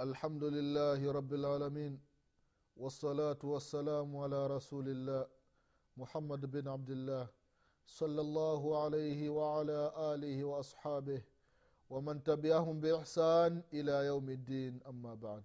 الحمد 0.00 0.44
لله 0.44 1.12
رب 1.12 1.32
العالمين 1.34 2.00
والصلاة 2.76 3.38
والسلام 3.44 4.16
على 4.16 4.46
رسول 4.46 4.88
الله 4.88 5.26
محمد 5.96 6.50
بن 6.50 6.68
عبد 6.68 6.90
الله 6.90 7.26
صلى 7.86 8.20
الله 8.20 8.82
عليه 8.84 9.28
وعلى 9.30 9.92
آله 9.96 10.44
وأصحابه 10.44 11.22
ومن 11.90 12.22
تبعهم 12.22 12.80
بإحسان 12.80 13.62
إلى 13.72 14.06
يوم 14.06 14.28
الدين 14.30 14.80
أما 14.88 15.14
بعد 15.14 15.42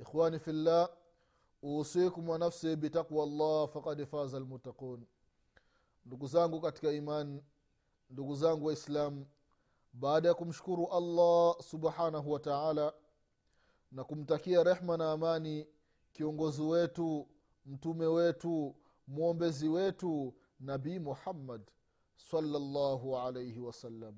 إخواني 0.00 0.38
في 0.38 0.50
الله 0.50 0.88
أوصيكم 1.64 2.28
ونفسي 2.28 2.76
بتقوى 2.76 3.22
الله 3.22 3.66
فقد 3.66 4.04
فاز 4.04 4.34
المتقون 4.34 5.04
ndugu 6.06 6.26
zangu 6.26 6.60
katika 6.60 6.92
imani 6.92 7.42
ndugu 8.10 8.34
zangu 8.34 8.66
waislamu 8.66 9.26
baada 9.92 10.28
ya 10.28 10.34
kumshukuru 10.34 10.86
allah 10.92 11.62
subhanahu 11.62 12.32
wa 12.32 12.40
taala 12.40 12.92
na 13.91 14.03
kumtakia 14.03 14.63
rehma 14.63 14.97
na 14.97 15.11
amani 15.11 15.67
kiongozi 16.13 16.61
wetu 16.61 17.27
mtume 17.65 18.05
wetu 18.05 18.75
mwombezi 19.07 19.67
wetu 19.67 20.33
nabii 20.59 20.99
muhammad 20.99 21.61
salllahu 22.17 23.17
alaihi 23.17 23.59
wasallam 23.59 24.15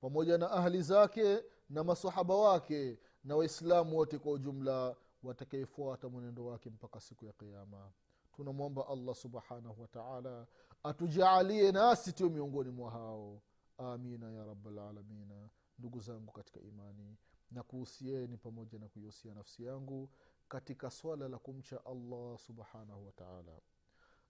pamoja 0.00 0.38
na 0.38 0.50
ahli 0.50 0.82
zake 0.82 1.42
na 1.70 1.84
masahaba 1.84 2.34
wake 2.36 2.98
na 3.24 3.36
waislamu 3.36 3.96
wote 3.96 4.18
kwa 4.18 4.32
ujumla 4.32 4.96
watakaefuata 5.22 6.08
mwenendo 6.08 6.46
wake 6.46 6.70
mpaka 6.70 7.00
siku 7.00 7.24
ya 7.24 7.32
qiama 7.32 7.90
tunamwomba 8.36 8.88
allah 8.88 9.14
subhanahu 9.14 9.82
wataala 9.82 10.46
atujaalie 10.82 11.72
nasi 11.72 12.12
tio 12.12 12.28
miongoni 12.30 12.70
mwa 12.70 12.90
hao. 12.90 13.40
Amina 13.78 14.32
ya 14.32 14.44
rabalalamina 14.44 15.48
ndugu 15.78 16.00
zangu 16.00 16.32
katika 16.32 16.60
imani 16.60 17.16
na 17.50 17.62
kuhusieni 17.62 18.36
pamoja 18.36 18.78
na 18.78 18.88
kuihusia 18.88 19.34
nafsi 19.34 19.64
yangu 19.64 20.08
katika 20.48 20.90
swala 20.90 21.28
la 21.28 21.38
kumcha 21.38 21.86
allah 21.86 22.38
subhanahu 22.38 23.06
wataala 23.06 23.60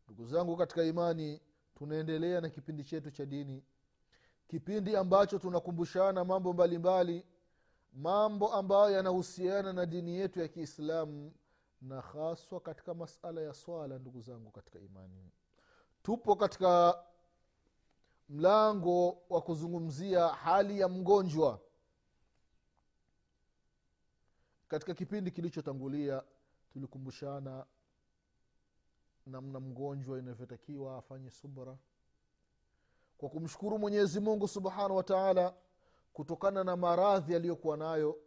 ndugu 0.04 0.26
zangu 0.26 0.56
katika 0.56 0.84
imani 0.84 1.40
tunaendelea 1.74 2.40
na 2.40 2.48
kipindi 2.48 2.84
chetu 2.84 3.10
cha 3.10 3.26
dini 3.26 3.64
kipindi 4.48 4.96
ambacho 4.96 5.38
tunakumbushana 5.38 6.24
mambo 6.24 6.52
mbalimbali 6.52 7.12
mbali, 7.14 7.26
mambo 7.92 8.52
ambayo 8.54 8.90
yanahusiana 8.90 9.72
na 9.72 9.86
dini 9.86 10.16
yetu 10.16 10.40
ya 10.40 10.48
kiislamu 10.48 11.32
na 11.82 12.00
haswa 12.00 12.60
katika 12.60 12.94
masala 12.94 13.40
ya 13.40 13.54
swala 13.54 13.98
ndugu 13.98 14.20
zangu 14.20 14.50
katika 14.50 14.78
imani. 14.78 15.30
Tupo 16.02 16.36
katika 16.36 16.98
mlango 18.28 19.22
wa 19.30 19.40
kuzungumzia 19.42 20.28
hali 20.28 20.80
ya 20.80 20.88
mgonjwa 20.88 21.60
katika 24.70 24.94
kipindi 24.94 25.30
kilichotangulia 25.30 26.22
tulikumbushana 26.72 27.66
namna 29.26 29.60
mgonjwa 29.60 30.18
inavyotakiwa 30.18 30.98
afanye 30.98 31.30
subra. 31.30 31.76
Kwa 33.18 33.28
kumshukuru 33.28 33.78
mwenyezi 33.78 34.20
mungu 34.20 34.48
subhanahu 34.48 34.96
wa 34.96 35.02
taala 35.02 35.54
kutokana 36.12 36.64
na 36.64 36.76
maradhi 36.76 37.34
aliyokuwa 37.34 37.76
nayo 37.76 38.18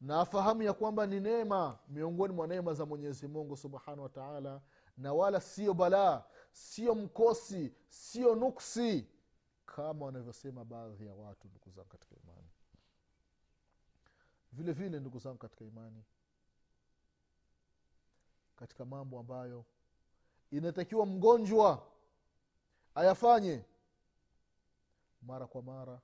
na 0.00 0.20
afahamu 0.20 0.62
ya 0.62 0.72
kwamba 0.72 1.06
ni 1.06 1.20
neema 1.20 1.78
miongoni 1.88 2.34
mwa 2.34 2.46
neema 2.46 2.74
za 2.74 2.86
mwenyezi 2.86 3.28
mungu 3.28 3.56
subhanahu 3.56 4.02
wa 4.02 4.08
taala 4.08 4.60
na 4.96 5.12
wala 5.14 5.40
sio 5.40 5.74
balaa 5.74 6.24
sio 6.52 6.94
mkosi 6.94 7.74
sio 7.88 8.34
nuksi 8.34 9.06
kama 9.66 10.06
wanavyosema 10.06 10.64
baadhi 10.64 11.06
ya 11.06 11.14
watu 11.14 11.48
ndugu 11.48 11.70
zangu 11.70 11.88
katika 11.88 12.14
imani 12.16 12.48
vile 14.52 14.72
vile 14.72 15.00
ndugu 15.00 15.18
zangu 15.18 15.38
katika 15.38 15.64
imani 15.64 16.04
katika 18.56 18.84
mambo 18.84 19.18
ambayo 19.18 19.64
inatakiwa 20.50 21.06
mgonjwa 21.06 21.86
ayafanye 22.94 23.64
mara 25.22 25.46
kwa 25.46 25.62
mara. 25.62 26.00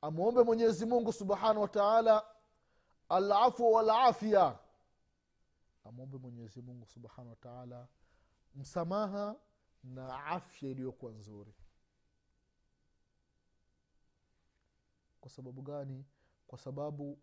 Amwombe 0.00 0.42
mwenyezi 0.42 0.86
mungu 0.86 1.12
subhanahu 1.12 1.60
wa 1.62 1.68
taala 1.68 2.26
alafu 3.08 3.72
walafya. 3.72 4.58
Amwombe 5.84 6.18
mwenyezi 6.18 6.62
mungu 6.62 6.86
subhanahu 6.86 7.30
wa 7.30 7.36
taala 7.36 7.88
msamaha 8.54 9.36
na 9.84 10.24
afya 10.24 10.70
iliyokuwa 10.70 11.12
nzuri. 11.12 11.54
Kwa 15.20 15.30
sababu 15.30 15.62
gani 15.62 16.04
kwa 16.46 16.58
sababu 16.58 17.18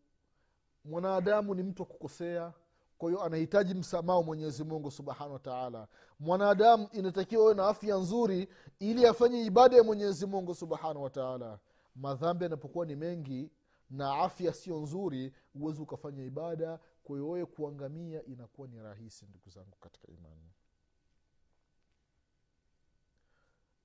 mwanadamu 0.85 1.56
ni 1.56 1.63
mtu 1.63 1.81
wa 1.81 1.85
kukosea 1.88 2.53
kwa 2.97 3.09
hiyo 3.09 3.23
anahitaji 3.23 3.73
msamaha 3.73 4.17
wa 4.19 4.23
mwenyezi 4.25 4.63
mungu 4.63 4.91
subhanahu 4.91 5.34
wataala 5.34 5.88
mwanadamu 6.19 6.88
inatakiwa 6.91 7.44
uwe 7.44 7.53
na 7.53 7.67
afya 7.67 7.95
nzuri 7.97 8.50
ili 8.79 9.07
afanye 9.07 9.45
ibada 9.45 9.78
ya 9.78 9.83
mwenyezi 9.83 10.25
mungu 10.25 10.56
subhanahu 10.56 11.03
wa 11.03 11.09
taala. 11.09 11.59
Madhambi 11.95 12.44
yanapokuwa 12.44 12.85
ni 12.85 12.95
mengi 12.95 13.51
na 13.89 14.17
afya 14.17 14.53
sio 14.53 14.78
nzuri 14.81 15.33
huwezi 15.53 15.81
ukafanya 15.81 16.23
ibada 16.23 16.79
kwa 17.03 17.16
wewe 17.16 17.45
kuangamia 17.45 18.23
inakuwa 18.25 18.67
ni 18.67 18.79
rahisi 18.81 19.25
ndugu 19.25 19.50
zangu 19.50 19.78
katika 19.79 20.07
imani. 20.07 20.51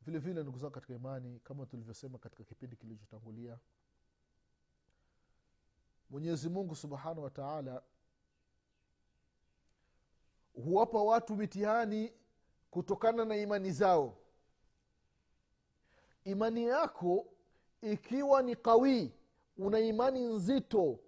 Vile 0.06 0.18
vile 0.18 0.42
ndugu 0.42 0.58
zangu 0.58 0.72
katika 0.74 0.94
imani 0.94 1.40
kama 1.44 1.66
tulivyosema 1.66 2.18
katika 2.18 2.44
kipindi 2.44 2.76
kilichotangulia 2.76 3.58
mwenyezi 6.10 6.48
mungu 6.48 6.74
subhanahu 6.76 7.22
wa 7.22 7.30
taala 7.30 7.82
huwapa 10.54 11.02
watu 11.02 11.36
mitihani 11.36 12.12
kutokana 12.70 13.24
na 13.24 13.36
imani 13.36 13.70
zao. 13.72 14.16
Imani 16.24 16.64
yako 16.66 17.26
ikiwa 17.82 18.42
ni 18.42 18.56
kawii 18.56 19.12
una 19.56 19.80
imani 19.80 20.20
nzito 20.20 21.00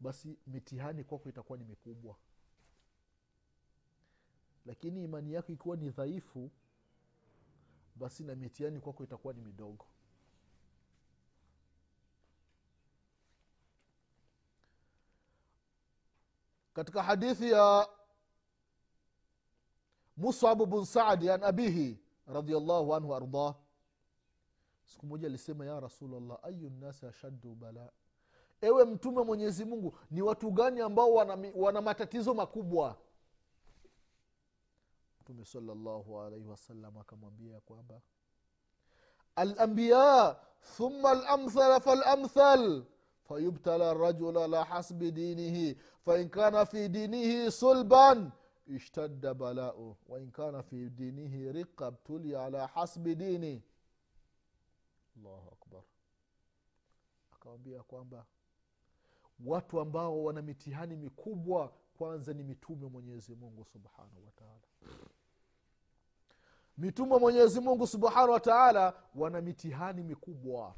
basi 0.00 0.38
mitihani 0.46 1.04
kwako 1.04 1.28
itakuwa 1.28 1.58
ni 1.58 1.64
mikubwa. 1.64 2.16
Lakini 4.66 5.04
imani 5.04 5.32
yako 5.32 5.52
ikiwa 5.52 5.76
ni 5.76 5.90
dhaifu 5.90 6.50
basi 7.94 8.24
na 8.24 8.34
mitihani 8.34 8.80
kwako 8.80 9.04
itakuwa 9.04 9.34
ni 9.34 9.40
midogo 9.40 9.86
katika 16.76 17.02
hadithi 17.02 17.50
ya 17.50 17.88
musab 20.16 20.62
bn 20.66 20.84
sadi 20.84 21.30
an 21.30 21.42
abihi 21.42 21.98
radiallahu 22.26 22.94
anhu 22.94 23.14
ardah 23.14 23.54
siku 24.84 25.06
moja 25.06 25.26
alisema 25.26 25.66
ya 25.66 25.80
rasulllah 25.80 26.38
ayu 26.42 26.70
nnasi 26.70 27.06
ashaddu 27.06 27.54
bala 27.54 27.90
ewe 28.60 28.84
mtume 28.84 29.22
mwenyezi 29.22 29.64
mungu 29.64 29.98
ni 30.10 30.22
watu 30.22 30.50
gani 30.50 30.80
ambao 30.80 31.12
wana, 31.14 31.52
wana 31.54 31.80
matatizo 31.80 32.34
makubwa? 32.34 32.96
Mtume 35.20 35.44
salllahu 35.44 36.20
alaihi 36.20 36.46
wasallam 36.46 36.98
akamwambia 36.98 37.60
kwamba 37.60 38.00
alambiya 39.36 40.36
thumma 40.76 41.14
lamthala 41.14 41.80
falamthal 41.80 42.84
fayubtala 43.28 43.94
rajul 43.94 44.36
ala 44.38 44.64
hasbi 44.64 45.12
dinihi 45.12 45.76
fain 46.04 46.28
kana 46.30 46.66
fi 46.66 46.88
dinihi 46.88 47.50
sulban 47.52 48.32
ishtadda 48.66 49.34
balau 49.34 49.96
wain 50.08 50.30
kana 50.30 50.62
fi 50.62 50.90
dinihi 50.90 51.52
riqa 51.52 51.90
btulia 51.90 52.44
ala 52.44 52.66
hasbi 52.66 53.14
dini 53.14 53.62
allahu 55.16 55.48
akbar. 55.52 55.82
Akawambia 57.32 57.82
kwamba 57.82 58.26
watu 59.46 59.80
ambao 59.80 60.24
wana 60.24 60.42
mitihani 60.42 60.96
mikubwa 60.96 61.72
kwanza 61.98 62.32
ni 62.32 62.42
mitume 62.42 62.88
mwenyezi 62.88 63.34
mungu 63.34 63.64
subhanahu 63.64 64.26
wataala 64.26 64.60
mitume 66.78 67.18
mwenyezi 67.18 67.60
mungu 67.60 67.86
subhanahu 67.86 68.30
wataala 68.32 68.94
wana 69.14 69.40
mitihani 69.40 70.02
mikubwa 70.02 70.74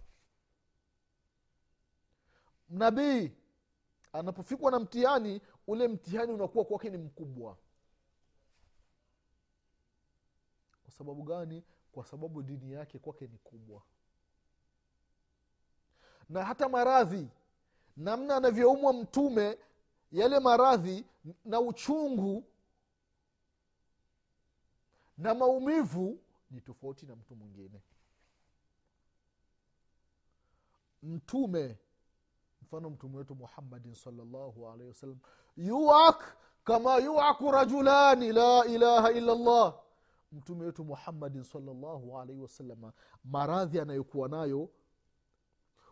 nabii 2.68 3.32
anapofikwa 4.12 4.70
na 4.70 4.78
mtihani 4.78 5.40
ule 5.66 5.88
mtihani 5.88 6.32
unakuwa 6.32 6.64
kwake 6.64 6.90
ni 6.90 6.98
mkubwa. 6.98 7.56
Kwa 10.82 10.92
sababu 10.92 11.22
gani? 11.22 11.64
Kwa 11.92 12.04
sababu 12.04 12.42
dini 12.42 12.72
yake 12.72 12.98
kwake 12.98 13.26
ni 13.26 13.38
kubwa. 13.38 13.82
Na 16.28 16.44
hata 16.44 16.68
maradhi 16.68 17.28
namna 17.96 18.36
anavyoumwa 18.36 18.92
mtume 18.92 19.58
yale 20.12 20.38
maradhi 20.40 21.04
na 21.44 21.60
uchungu 21.60 22.44
na 25.18 25.34
maumivu 25.34 26.18
ni 26.50 26.60
tofauti 26.60 27.06
na 27.06 27.16
mtu 27.16 27.36
mwingine. 27.36 27.80
Mtume 31.02 31.78
mfano 32.68 32.90
mtume 32.90 33.16
wetu 33.18 33.34
muhammadin 33.34 33.94
salllahu 33.94 34.68
alaihi 34.68 34.88
wasallam 34.88 35.18
yuak 35.56 36.36
kama 36.64 36.96
yuaku 36.96 37.50
rajulani 37.50 38.32
la 38.32 38.64
ilaha 38.66 39.12
illa 39.12 39.34
llah 39.34 39.74
mtume 40.32 40.64
wetu 40.64 40.84
muhammadin 40.84 41.44
salllahu 41.44 42.18
alaihi 42.18 42.40
wasalama 42.42 42.92
maradhi 43.24 43.80
anayokuwa 43.80 44.28
nayo 44.28 44.68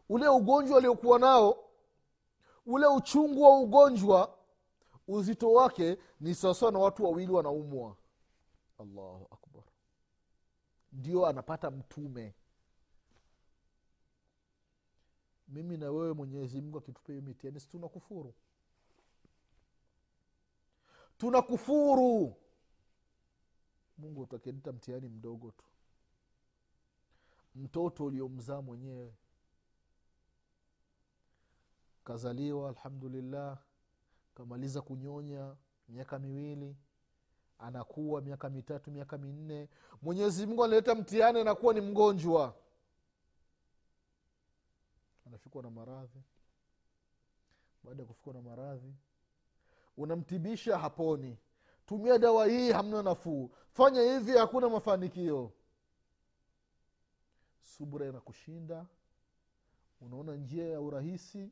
ule 0.09 0.29
ugonjwa 0.29 0.79
aliokuwa 0.79 1.19
nao 1.19 1.65
ule 2.67 2.87
uchungu 2.87 3.43
wa 3.43 3.59
ugonjwa 3.61 4.37
uzito 5.09 5.53
wake 5.53 5.99
ni 6.21 6.35
sawasawa 6.35 6.73
na 6.73 6.79
watu 6.79 7.05
wawili 7.05 7.33
wanaumwa. 7.33 7.97
Allahu 8.79 9.29
akbar. 9.31 9.63
Ndio 10.93 11.27
anapata 11.27 11.71
mtume 11.71 12.35
mimi 15.49 15.77
na 15.77 15.91
wewe 15.91 16.13
mwenyezi 16.13 16.61
mungu 16.61 16.83
hiyo 17.07 17.23
mitihani 17.23 17.61
si 17.61 17.69
tuna 17.69 17.89
kufuru 17.89 18.35
tuna 21.19 21.43
kufuru 21.43 22.37
mungu 23.99 24.21
utakenita 24.21 24.73
mtihani 24.73 25.09
mdogo 25.09 25.51
tu. 25.51 25.65
Mtoto 27.55 28.05
uliomzaa 28.05 28.63
mwenyewe. 28.63 29.15
Kazaliwa 32.05 32.69
alhamdulillah. 32.69 33.59
Kamaliza 34.35 34.83
kunyonya 34.83 35.57
miaka 35.89 36.19
miwili. 36.19 36.77
Anakuwa 37.59 38.21
miaka 38.21 38.51
mitatu 38.51 38.91
miaka 38.91 39.19
minne. 39.19 39.69
Mwenyezi 40.03 40.47
mungu 40.47 40.65
analeta 40.65 40.95
mtihani 40.95 41.41
anakuwa 41.41 41.75
ni 41.75 41.81
mgonjwa 41.81 42.55
anafikwa 45.27 45.63
na 45.63 45.71
maradhi. 45.71 46.23
Baada 47.85 48.03
ya 48.03 48.09
kufikwa 48.09 48.35
na 48.35 48.43
maradhi 48.43 48.95
unamtibisha 49.97 50.79
haponi. 50.79 51.39
Tumia 51.87 52.19
dawa 52.19 52.47
hii 52.47 52.73
hamna 52.73 53.03
nafuu. 53.03 53.51
Fanya 53.73 54.03
hivi 54.03 54.33
hakuna 54.39 54.69
mafanikio. 54.69 55.53
Subra 57.63 58.07
inakushinda. 58.07 58.87
Unaona 60.01 60.35
njia 60.37 60.67
ya 60.69 60.81
urahisi 60.81 61.51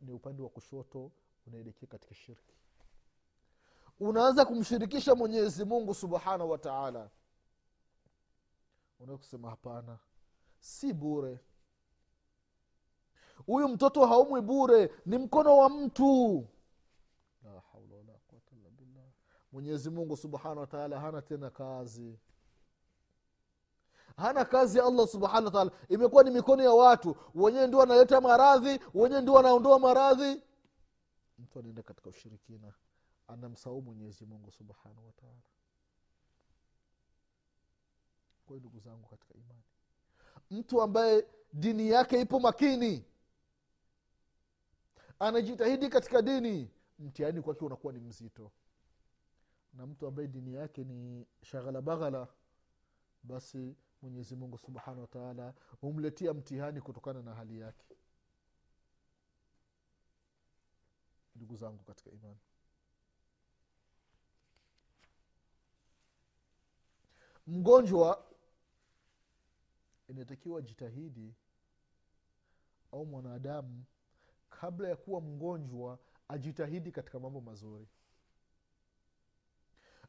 ni 0.00 0.12
upande 0.12 0.42
wa 0.42 0.48
kushoto 0.48 1.12
unaelekea 1.46 1.88
katika 1.88 2.14
shirki. 2.14 2.54
Unaanza 4.00 4.44
kumshirikisha 4.44 5.14
mwenyezi 5.14 5.64
mungu 5.64 5.94
subhanahu 5.94 6.50
wa 6.50 6.58
taala. 6.58 7.10
Unaweza 9.00 9.18
kusema 9.18 9.50
hapana 9.50 9.98
si 10.58 10.92
bure 10.92 11.38
huyu 13.46 13.68
mtoto 13.68 14.06
haumwi 14.06 14.40
bure 14.40 14.90
ni 15.06 15.18
mkono 15.18 15.56
wa 15.56 15.70
mtu. 15.70 16.46
La 17.44 17.50
haula 17.72 17.94
wala 17.96 18.18
mwenyezi 19.52 19.90
mungu 19.90 20.16
subhanahu 20.16 20.60
wataala 20.60 21.00
hana 21.00 21.22
tena 21.22 21.50
kazi. 21.50 22.18
Hana 24.16 24.44
kazi 24.44 24.78
ya 24.78 24.84
allah 24.84 25.08
subhanahu 25.08 25.44
wataala 25.44 25.70
imekuwa 25.88 26.22
ni 26.24 26.30
mikono 26.30 26.62
ya 26.62 26.72
watu. 26.72 27.16
Wenyewe 27.34 27.66
ndio 27.66 27.78
wanaleta 27.78 28.20
maradhi 28.20 28.80
wenyewe 28.94 29.22
ndio 29.22 29.34
wanaondoa 29.34 29.78
maradhi. 29.78 30.42
Mtu 31.38 31.58
anaenda 31.58 31.82
katika 31.82 32.10
ushirikina. 32.10 32.72
Anamsahau 33.28 33.82
mwenyezi 33.82 34.26
mungu 34.26 34.50
subhanahu 34.52 35.06
wataala 35.06 35.42
kwayo 38.46 38.60
ndugu 38.60 38.80
zangu 38.80 39.06
katika 39.08 39.34
imani 39.34 39.62
mtu 40.50 40.82
ambaye 40.82 41.26
dini 41.52 41.88
yake 41.90 42.20
ipo 42.20 42.40
makini 42.40 43.04
anajitahidi 45.18 45.88
katika 45.88 46.22
dini. 46.22 46.70
Mtihani 46.98 47.42
kwake 47.42 47.64
unakuwa 47.64 47.92
ni 47.92 47.98
mzito. 47.98 48.52
Na 49.72 49.86
mtu 49.86 50.06
ambaye 50.06 50.28
dini 50.28 50.54
yake 50.54 50.84
ni 50.84 51.26
shaghala 51.42 51.82
baghala 51.82 52.28
basi 53.22 53.76
mwenyezi 54.02 54.36
mungu 54.36 54.58
subhanahu 54.58 55.00
wataala 55.00 55.54
humletia 55.80 56.34
mtihani 56.34 56.80
kutokana 56.80 57.22
na 57.22 57.34
hali 57.34 57.60
yake. 57.60 57.96
Ndugu 61.36 61.56
zangu 61.56 61.84
katika 61.84 62.10
imani. 62.10 62.38
Mgonjwa 67.46 68.26
inatakiwa 70.08 70.62
jitahidi 70.62 71.34
au 72.92 73.06
mwanadamu 73.06 73.84
kabla 74.50 74.88
ya 74.88 74.96
kuwa 74.96 75.20
mgonjwa 75.20 75.98
ajitahidi 76.28 76.92
katika 76.92 77.20
mambo 77.20 77.40
mazuri. 77.40 77.88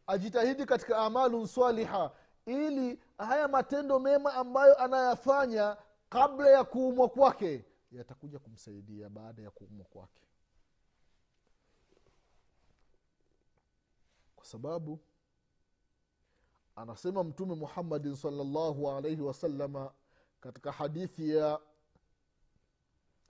Ajitahidi 0.07 0.65
katika 0.65 0.97
amalun 0.97 1.47
swaliha 1.47 2.12
ili 2.45 3.00
haya 3.18 3.47
matendo 3.47 4.00
mema 4.00 4.33
ambayo 4.33 4.80
anayafanya 4.80 5.77
kabla 6.09 6.50
ya 6.50 6.63
kuumwa 6.63 7.09
kwake 7.09 7.65
yatakuja 7.91 8.39
kumsaidia 8.39 9.09
baada 9.09 9.41
ya 9.41 9.51
kuumwa 9.51 9.86
kwake. 9.86 10.21
Kwa 14.36 14.45
sababu 14.45 15.00
anasema 16.75 17.24
mtume 17.24 17.56
muhammadin 17.56 18.15
salllahu 18.15 18.91
alaihi 18.91 19.21
wasalama 19.21 19.91
katika 20.41 20.71
hadithi 20.71 21.30
ya 21.36 21.59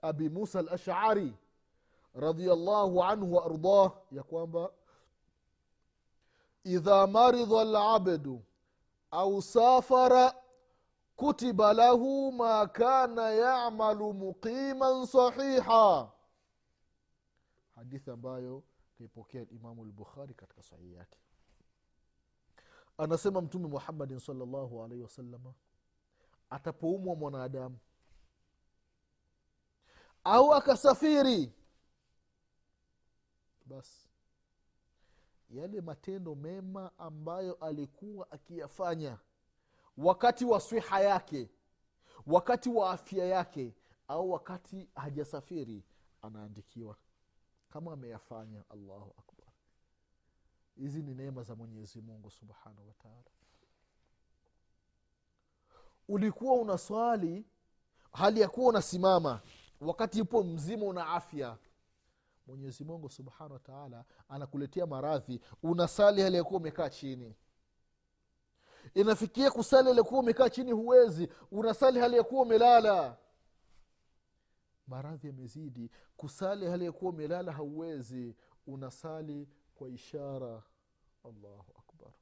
abi 0.02 0.28
musa 0.28 0.58
alashari 0.58 1.34
radiallahu 2.14 3.02
anhu 3.04 3.34
waardah 3.34 3.92
ya 4.12 4.22
kwamba 4.22 4.70
idha 6.64 7.06
maridha 7.06 7.64
labdu 7.64 8.42
au 9.10 9.42
safara 9.42 10.34
kutiba 11.16 11.72
lahu 11.72 12.32
ma 12.32 12.66
kana 12.66 13.30
yamalu 13.30 14.12
muqiman 14.14 15.06
sahiha. 15.06 16.10
Hadithi 17.76 18.10
ambayo 18.10 18.62
kaipokea 18.98 19.46
imamu 19.50 19.84
lbukhari 19.84 20.34
katika 20.34 20.62
sahihi 20.62 20.94
yake. 20.94 21.18
Anasema 22.98 23.40
mtume 23.40 23.68
muhammadin 23.68 24.18
salllahu 24.18 24.82
alaihi 24.84 25.02
wasalama 25.02 25.54
atapoumwa 26.50 27.14
mwanadamu 27.16 27.76
au 30.24 30.54
akasafiri. 30.54 31.52
Basi 33.66 34.08
yale 35.50 35.80
matendo 35.80 36.34
mema 36.34 36.98
ambayo 36.98 37.54
alikuwa 37.54 38.30
akiyafanya. 38.32 39.18
Wakati 39.96 40.44
wa 40.44 40.60
swiha 40.60 41.00
yake 41.00 41.48
wakati 42.26 42.68
wa 42.70 42.90
afya 42.90 43.24
yake 43.24 43.74
au 44.08 44.30
wakati 44.30 44.88
hajasafiri 44.94 45.84
anaandikiwa 46.22 46.96
kama 47.70 47.92
ameyafanya 47.92 48.64
allahu 48.70 49.14
akbar. 49.18 49.52
Hizi 50.76 51.02
ni 51.02 51.14
neema 51.14 51.42
za 51.42 51.54
mwenyezi 51.54 52.00
mungu 52.00 52.30
subhanahu 52.30 52.88
wataala 52.88 53.24
ulikuwa 56.08 56.54
unaswali 56.54 57.44
hali 58.12 58.40
ya 58.40 58.48
kuwa 58.48 58.68
unasimama 58.68 59.40
wakati 59.80 60.20
upo 60.22 60.42
mzima 60.44 60.84
una 60.86 61.06
afya 61.06 61.58
mwenyezi 62.46 62.84
mungu 62.84 63.10
subhanahu 63.10 63.52
wataala 63.52 64.04
anakuletea 64.28 64.86
maradhi. 64.86 65.40
Unasali 65.62 66.22
hali 66.22 66.36
yakuwa 66.36 66.60
umekaa 66.60 66.90
chini. 66.90 67.34
Inafikia 68.94 69.50
kusali 69.50 69.86
hali 69.88 69.98
yakuwa 69.98 70.20
umekaa 70.20 70.48
chini 70.50 70.72
huwezi. 70.72 71.28
Unasali 71.50 72.00
hali 72.00 72.16
yakuwa 72.16 72.42
umelala. 72.42 73.16
Maradhi 74.86 75.26
yamezidi. 75.26 75.90
Kusali 76.16 76.66
hali 76.66 76.84
yakuwa 76.84 77.12
umelala 77.12 77.52
hauwezi. 77.52 78.36
Unasali 78.66 79.48
kwa 79.74 79.88
ishara. 79.90 80.62
Allahu 81.24 81.72
akbar. 81.78 82.12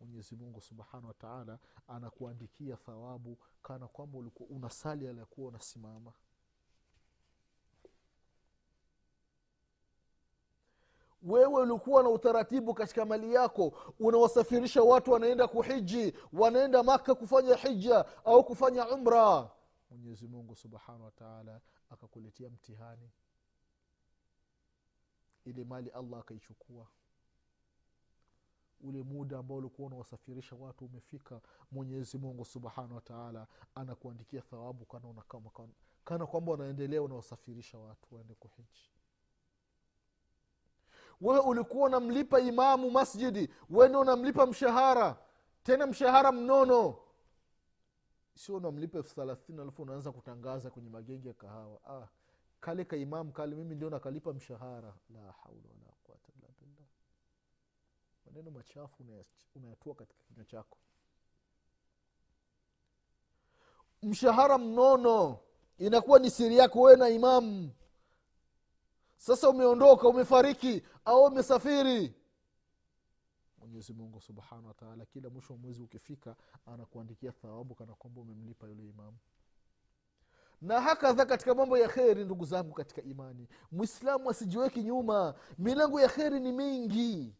Mwenyezi 0.00 0.36
mungu 0.36 0.60
subhanahu 0.60 1.06
wataala 1.06 1.58
anakuandikia 1.88 2.76
thawabu 2.76 3.38
kana 3.62 3.88
kwamba 3.88 4.18
ulikuwa 4.18 4.48
unasali 4.48 5.06
hali 5.06 5.18
yakuwa 5.18 5.48
unasimama 5.48 6.12
wewe 11.24 11.62
ulikuwa 11.62 12.02
na 12.02 12.08
utaratibu 12.08 12.74
katika 12.74 13.04
mali 13.06 13.34
yako 13.34 13.72
unawasafirisha 14.00 14.82
watu 14.82 15.12
wanaenda 15.12 15.48
kuhiji 15.48 16.14
wanaenda 16.32 16.82
maka 16.82 17.14
kufanya 17.14 17.54
hija 17.56 18.04
au 18.24 18.44
kufanya 18.44 18.88
umra. 18.88 19.50
Mwenyezi 19.90 20.26
mungu 20.28 20.56
subhanahu 20.56 21.04
wataala 21.04 21.60
akakuletea 21.90 22.50
mtihani 22.50 23.10
ile 25.44 25.64
mali 25.64 25.90
allah 25.90 26.20
akaichukua. 26.20 26.86
Ule 28.80 29.02
muda 29.02 29.38
ambao 29.38 29.56
ulikuwa 29.58 29.86
unawasafirisha 29.86 30.56
watu 30.56 30.84
umefika 30.84 31.40
mwenyezi 31.70 32.18
mungu 32.18 32.44
subhanahu 32.44 32.94
wataala 32.94 33.46
anakuandikia 33.74 34.40
thawabu 34.40 34.84
kana, 34.84 35.14
kana, 36.04 36.26
kwamba 36.26 36.52
unaendelea 36.52 37.02
unawasafirisha 37.02 37.78
watu 37.78 38.14
waende 38.14 38.34
kuhiji 38.34 38.93
wewe 41.20 41.38
ulikuwa 41.40 41.86
unamlipa 41.86 42.40
imamu 42.40 42.90
masjidi. 42.90 43.48
Wende 43.70 43.98
unamlipa 43.98 44.46
mshahara. 44.46 45.16
Tena 45.62 45.86
mshahara 45.86 46.32
mnono. 46.32 46.98
Sio 48.34 48.56
unamlipa 48.56 48.98
elfu 48.98 49.14
thelathini 49.14 49.60
alafu 49.60 49.82
unaanza 49.82 50.12
kutangaza 50.12 50.70
kwenye 50.70 50.88
magenge 50.90 51.28
ya 51.28 51.34
kahawa. 51.34 51.80
Ah, 51.88 52.08
kale 52.60 52.84
kaimamu 52.84 53.32
kale 53.32 53.56
mimi 53.56 53.74
ndio 53.74 53.90
nakalipa 53.90 54.32
mshahara. 54.32 54.94
La 55.14 55.20
haula 55.20 55.68
wala 55.68 55.94
quwata 56.04 56.28
illa 56.36 56.48
billah. 56.60 56.86
Maneno 58.26 58.50
machafu 58.50 59.04
unayatua 59.54 59.94
katika 59.94 60.22
kinywa 60.24 60.44
chako. 60.44 60.78
Mshahara 64.02 64.58
mnono. 64.58 65.38
Inakuwa 65.78 66.18
ni 66.18 66.30
siri 66.30 66.56
yako 66.56 66.80
wewe 66.80 66.96
na 66.98 67.08
imamu 67.08 67.70
sasa 69.24 69.48
umeondoka 69.50 70.08
umefariki 70.08 70.82
au 71.04 71.24
umesafiri? 71.24 72.14
Mwenyezi 73.58 73.92
mungu 73.92 74.20
subhanahu 74.20 74.66
wataala 74.68 75.06
kila 75.06 75.30
mwisho 75.30 75.52
wa 75.52 75.58
mwezi 75.58 75.82
ukifika 75.82 76.36
anakuandikia 76.66 77.32
thawabu 77.32 77.74
kana 77.74 77.94
kwamba 77.94 78.20
umemlipa 78.20 78.66
yule 78.68 78.86
imamu. 78.88 79.16
Na 80.62 80.80
hakadha 80.80 81.26
katika 81.26 81.54
mambo 81.54 81.78
ya 81.78 81.88
kheri 81.88 82.24
ndugu 82.24 82.44
zangu 82.44 82.72
katika 82.74 83.02
imani. 83.02 83.48
Mwislamu 83.72 84.30
asijiweki 84.30 84.82
nyuma. 84.82 85.34
Milango 85.58 86.00
ya 86.00 86.08
kheri 86.08 86.40
ni 86.40 86.52
mingi. 86.52 87.34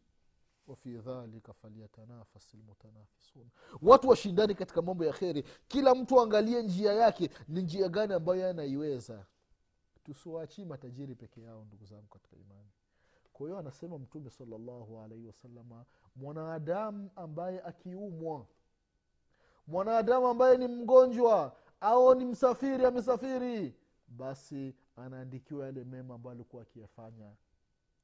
Wafi 0.67 0.97
dhalika 0.99 1.53
falyatanafasi 1.53 2.57
lmutanafisun 2.57 3.49
watu 3.83 4.09
washindani 4.09 4.55
katika 4.55 4.83
mambo 4.83 5.05
ya 5.05 5.12
kheri. 5.12 5.45
Kila 5.69 5.95
mtu 5.95 6.21
aangalie 6.21 6.62
njia 6.62 6.93
yake 6.93 7.31
ni 7.49 7.62
njia 7.62 7.88
gani 7.88 8.14
ambayo 8.14 8.50
anaiweza 8.50 9.26
tusiwaachii 10.05 10.65
matajiri 10.65 11.15
peke 11.15 11.43
yao 11.43 11.65
ndugu 11.65 11.85
zangu 11.87 12.07
katika 12.09 12.37
imani. 12.37 12.69
Kwa 13.33 13.47
hiyo 13.47 13.59
anasema 13.59 13.99
mtume 13.99 14.31
salllahu 14.31 15.01
alaihi 15.01 15.27
wasalama 15.27 15.85
mwanadamu 16.17 17.11
ambaye 17.17 17.63
akiumwa 17.63 18.47
mwanadamu 19.67 20.27
ambaye 20.27 20.59
ni 20.59 20.69
mgonjwa 20.69 21.57
au 21.81 22.15
ni 22.15 22.25
msafiri 22.25 22.85
amesafiri 22.85 23.75
basi 24.09 24.75
anaandikiwa 24.97 25.67
yale 25.67 25.85
mema 25.85 26.15
ambayo 26.15 26.35
alikuwa 26.35 26.63
akiyafanya 26.63 27.33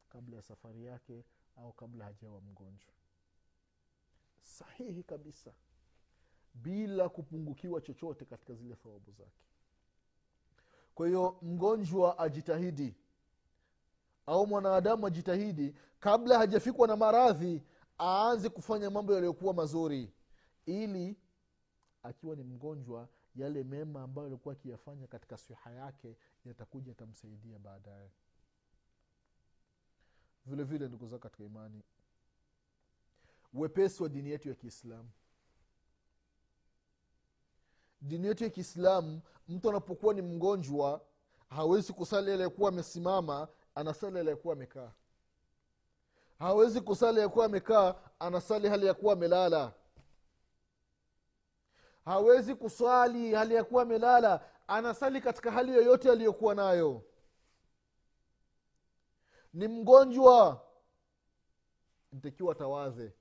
kabla 0.09 0.37
ya 0.37 0.42
safari 0.42 0.85
yake 0.85 1.25
au 1.57 1.73
kabla 1.73 2.04
hajawa 2.04 2.40
mgonjwa. 2.40 2.92
Sahihi 4.42 5.02
kabisa 5.02 5.52
bila 6.54 7.09
kupungukiwa 7.09 7.80
chochote 7.80 8.25
katika 8.25 8.54
zile 8.54 8.75
thawabu 8.75 9.12
zake 9.12 9.50
kwa 10.94 11.06
hiyo 11.06 11.38
mgonjwa 11.42 12.18
ajitahidi 12.18 12.94
au 14.26 14.47
mwanadamu 14.47 15.06
ajitahidi 15.06 15.75
kabla 16.00 16.38
hajafikwa 16.38 16.88
na 16.88 16.97
maradhi 16.97 17.62
aanze 18.00 18.49
kufanya 18.49 18.90
mambo 18.90 19.12
yaliyokuwa 19.14 19.54
mazuri 19.54 20.12
ili 20.66 21.16
akiwa 22.02 22.37
ni 22.37 22.42
mgonjwa 22.42 23.09
yale 23.37 23.64
mema 23.64 24.02
ambayo 24.02 24.26
alikuwa 24.28 24.52
akiyafanya 24.54 25.06
katika 25.06 25.37
siha 25.38 25.70
yake 25.70 26.16
yatakuja 26.44 26.88
yatamsaidia 26.88 27.59
baadaye. 27.59 28.11
Vile 30.47 30.64
vile 30.64 30.88
ndugu 30.88 31.06
zao 31.06 31.18
katika 31.18 31.44
imani 31.44 31.82
wepesi 33.54 34.02
wa 34.02 34.09
dini 34.09 34.30
yetu 34.30 34.49
ya 34.49 34.54
kiislamu 34.54 35.11
dini 38.00 38.26
yetu 38.26 38.45
ya 38.45 38.50
kiislamu 38.50 39.21
mtu 39.49 39.71
anapokuwa 39.71 40.14
ni 40.14 40.23
mgonjwa 40.23 41.00
hawezi 41.49 41.92
kusali 41.92 42.33
aliyekuwa 42.33 42.69
amesimama 42.69 43.49
anasali 43.75 44.19
aliyekuwa 44.19 44.54
amekaa. 44.54 44.92
Hawezi 46.38 46.80
kusali 46.80 47.11
aliyekuwa 47.11 47.45
amekaa 47.47 47.95
anasali 48.19 48.69
hali 48.69 48.87
ya 48.87 48.95
kuwa 48.95 49.12
amelala. 49.12 49.73
Hawezi 52.04 52.54
kuswali 52.54 53.35
hali 53.35 53.54
ya 53.54 53.64
kuwa 53.64 53.83
amelala 53.83 54.45
anasali 54.69 55.21
katika 55.21 55.50
hali 55.50 55.73
yoyote 55.75 56.11
aliyokuwa 56.11 56.54
nayo. 56.54 57.02
Ni 59.52 59.69
mgonjwa. 59.69 60.61
Ntakiwa 62.12 62.54
tawadhe 62.54 63.12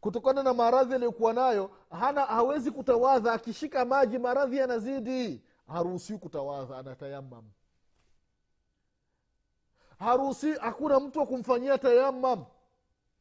kutokana 0.00 0.42
na 0.42 0.54
maradhi 0.54 0.94
aliyokuwa 0.94 1.32
nayo 1.32 1.70
hana 1.90 2.24
hawezi 2.24 2.70
kutawadha. 2.70 3.32
Akishika 3.32 3.84
maji 3.84 4.18
maradhi 4.18 4.56
yanazidi. 4.56 5.42
Haruhusiwi 5.66 6.18
kutawadha 6.18 6.78
anatayamam. 6.78 7.50
Haruhusi 9.98 10.52
hakuna 10.52 11.00
mtu 11.00 11.18
wa 11.18 11.26
kumfanyia 11.26 11.78
tayamam. 11.78 12.44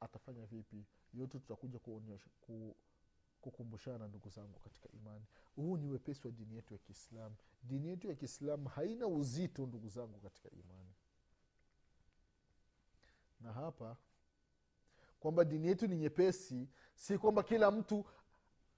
Atafanya 0.01 0.45
vipi? 0.45 0.85
Yote 1.13 1.39
tutakuja 1.39 1.79
kuonyesha 1.79 2.29
ku, 2.41 2.75
kukumbushana 3.41 4.07
ndugu 4.07 4.29
zangu 4.29 4.59
katika 4.59 4.89
imani. 4.93 5.25
Huu 5.55 5.77
ni 5.77 5.87
wepesi 5.87 6.27
wa 6.27 6.31
dini 6.33 6.55
yetu 6.55 6.73
ya 6.73 6.79
kiislamu. 6.79 7.35
Dini 7.63 7.87
yetu 7.87 8.07
ya 8.07 8.15
kiislamu 8.15 8.67
haina 8.69 9.07
uzito 9.07 9.65
ndugu 9.65 9.89
zangu 9.89 10.19
katika 10.19 10.49
imani. 10.49 10.93
Na 13.41 13.53
hapa 13.53 13.97
kwamba 15.19 15.45
dini 15.45 15.67
yetu 15.67 15.87
ni 15.87 15.97
nyepesi 15.97 16.67
si 16.95 17.17
kwamba 17.17 17.43
kila 17.43 17.71
mtu 17.71 18.05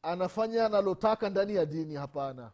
anafanya 0.01 0.65
analotaka 0.65 1.29
ndani 1.29 1.55
ya 1.55 1.65
dini 1.65 1.95
hapana. 1.95 2.51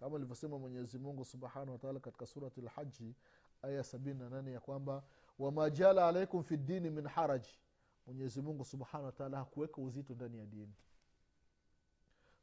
Kama 0.00 0.16
alivyosema 0.16 0.58
mwenyezi 0.58 0.98
mungu 0.98 1.24
subhanahu 1.24 1.72
wataala 1.72 2.00
katika 2.00 2.26
surati 2.26 2.60
lhaji 2.60 3.14
aya 3.62 3.84
sabini 3.84 4.18
na 4.18 4.28
nane 4.30 4.52
ya 4.52 4.60
kwamba 4.60 5.02
wama 5.38 5.70
jala 5.70 6.08
alaikum 6.08 6.42
fi 6.42 6.56
dini 6.56 6.90
min 6.90 7.06
haraji 7.08 7.58
mwenyezi 8.06 8.42
mungu 8.42 8.64
subhanahu 8.64 9.06
wataala 9.06 9.38
hakuweka 9.38 9.82
uzito 9.82 10.14
ndani 10.14 10.38
ya 10.38 10.46
dini. 10.46 10.72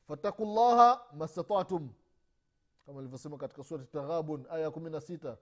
Fataku 0.07 0.45
llaha 0.45 1.01
mastatatum. 1.13 1.89
Kama 2.85 2.99
alivyosema 2.99 3.37
katika 3.37 3.63
surati 3.63 3.91
taghabun 3.91 4.45
aya 4.49 4.59
ya 4.63 4.71
kumi 4.71 4.89
na 4.89 5.01
sita. 5.01 5.37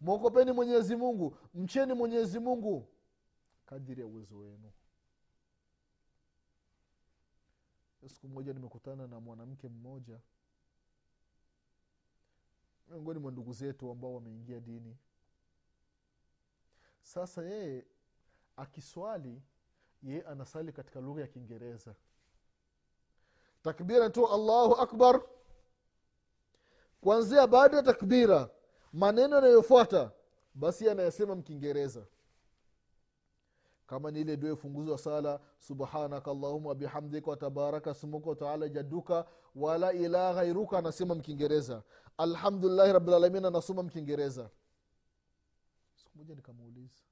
Mwokopeni 0.00 0.52
mwenyezi 0.52 0.96
mungu 0.96 1.36
mcheni 1.54 1.94
mwenyezi 1.94 2.38
mungu 2.40 2.88
kadiri 3.66 4.00
ya 4.00 4.06
uwezo 4.06 4.38
wenu. 4.38 4.72
Siku 8.08 8.28
moja 8.28 8.52
nimekutana 8.52 9.06
na 9.06 9.20
mwanamke 9.20 9.68
mmoja 9.68 10.20
miongoni 12.88 13.18
mwa 13.20 13.32
ndugu 13.32 13.52
zetu 13.52 13.90
ambao 13.90 14.14
wameingia 14.14 14.60
dini. 14.60 14.96
Sasa 17.02 17.42
yeye 17.44 17.84
akiswali 18.56 19.42
yeye 20.02 20.22
anasali 20.22 20.72
katika 20.72 21.00
lugha 21.00 21.20
ya 21.20 21.26
kiingereza. 21.26 21.94
Takbira 23.62 24.10
tu 24.10 24.26
allahu 24.28 24.74
akbar. 24.74 25.22
Kwanzia 27.00 27.46
baada 27.46 27.76
ya 27.76 27.82
takbira 27.82 28.50
maneno 28.92 29.36
yanayofuata 29.36 30.12
basi 30.54 30.90
anayasema 30.90 31.34
mkiingereza 31.34 32.06
kama 33.86 34.10
ni 34.10 34.20
ile 34.20 34.36
dua 34.36 34.52
ufunguzi 34.52 34.98
sala 34.98 35.40
subhanaka 35.58 36.30
allahuma 36.30 36.74
bihamdika 36.74 37.30
watabaraka 37.30 37.94
smuka 37.94 38.30
wataala 38.30 38.68
jaduka 38.68 39.26
wala 39.54 39.92
ilaha 39.92 40.34
ghairuka 40.34 40.78
anasema 40.78 41.14
mkiingereza. 41.14 41.82
Alhamdulillahi 42.18 42.92
rabilalamin 42.92 43.44
anasoma 43.44 43.82
mkiingereza. 43.82 44.50
Siku 45.94 46.34
nikamuuliza 46.34 47.02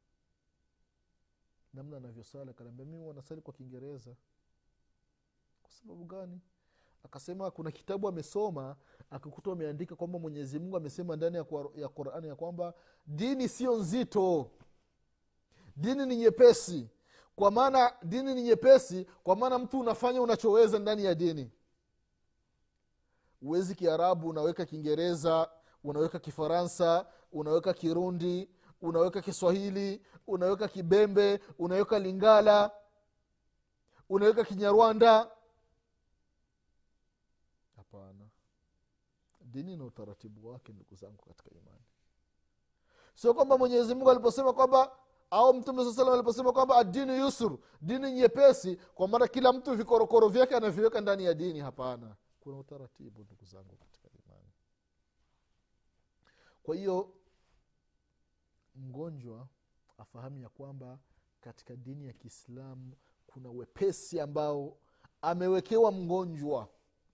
namna 1.74 1.96
anavyosali 1.96 2.50
akaniambia 2.50 2.86
mimi 2.86 3.04
wanasali 3.06 3.40
kwa 3.40 3.54
kiingereza. 3.54 4.16
Kwa 5.62 5.72
sababu 5.72 6.04
gani? 6.04 6.40
Akasema 7.04 7.50
kuna 7.50 7.70
kitabu 7.70 8.08
amesoma 8.08 8.76
akikuta 9.10 9.52
ameandika 9.52 9.96
kwamba 9.96 10.18
mwenyezi 10.18 10.58
mungu 10.58 10.76
amesema 10.76 11.16
ndani 11.16 11.36
ya, 11.36 11.44
ya 11.76 11.88
qurani 11.88 12.28
ya 12.28 12.34
kwamba 12.36 12.74
dini 13.06 13.48
sio 13.48 13.76
nzito 13.76 14.50
dini 15.76 16.06
ni 16.06 16.16
nyepesi. 16.16 16.88
Kwa 17.36 17.50
maana 17.50 17.92
dini 18.02 18.34
ni 18.34 18.42
nyepesi 18.42 19.06
kwa 19.22 19.36
maana 19.36 19.58
mtu 19.58 19.80
unafanya 19.80 20.22
unachoweza 20.22 20.78
ndani 20.78 21.04
ya 21.04 21.14
dini. 21.14 21.50
Uwezi 23.42 23.74
kiarabu 23.74 24.28
unaweka 24.28 24.66
kiingereza 24.66 25.50
unaweka 25.84 26.18
kifaransa 26.18 27.06
unaweka 27.32 27.74
kirundi 27.74 28.50
unaweka 28.82 29.20
kiswahili 29.22 30.02
unaweka 30.26 30.68
kibembe 30.68 31.40
unaweka 31.58 31.98
lingala 31.98 32.70
unaweka 34.08 34.44
kinyarwanda. 34.44 35.30
Hapana. 37.76 38.24
Dini 39.40 39.76
na 39.76 39.84
utaratibu 39.84 40.48
wake 40.48 40.72
ndugu 40.72 40.94
zangu 40.94 41.24
katika 41.24 41.50
imani. 41.50 41.84
Sio 43.14 43.34
kwamba 43.34 43.58
mwenyezi 43.58 43.94
mungu 43.94 44.10
aliposema 44.10 44.52
kwamba 44.52 44.92
au 45.34 45.54
mtume 45.54 45.84
saa 45.84 45.92
salam 45.92 46.14
aliposema 46.14 46.52
kwamba 46.52 46.76
adini 46.76 47.18
yusur 47.18 47.58
dini 47.80 48.12
nyepesi 48.12 48.76
kwa 48.76 49.08
maana 49.08 49.28
kila 49.28 49.52
mtu 49.52 49.74
vikorokoro 49.76 50.28
vyake 50.28 50.56
anaviweka 50.56 51.00
ndani 51.00 51.24
ya 51.24 51.34
dini 51.34 51.60
hapana. 51.60 52.16
Kuna 52.40 52.58
utaratibu 52.58 53.24
ndugu 53.24 53.44
zangu 53.44 53.76
katika 53.76 54.08
imani. 54.08 54.48
Kwa 56.62 56.76
hiyo 56.76 57.14
mgonjwa 58.74 59.48
afahamu 59.98 60.38
ya 60.38 60.48
kwamba 60.48 60.98
katika 61.40 61.76
dini 61.76 62.06
ya 62.06 62.12
kiislamu 62.12 62.92
kuna 63.26 63.50
wepesi 63.50 64.20
ambao 64.20 64.76
amewekewa 65.22 65.92
mgonjwa 65.92 66.68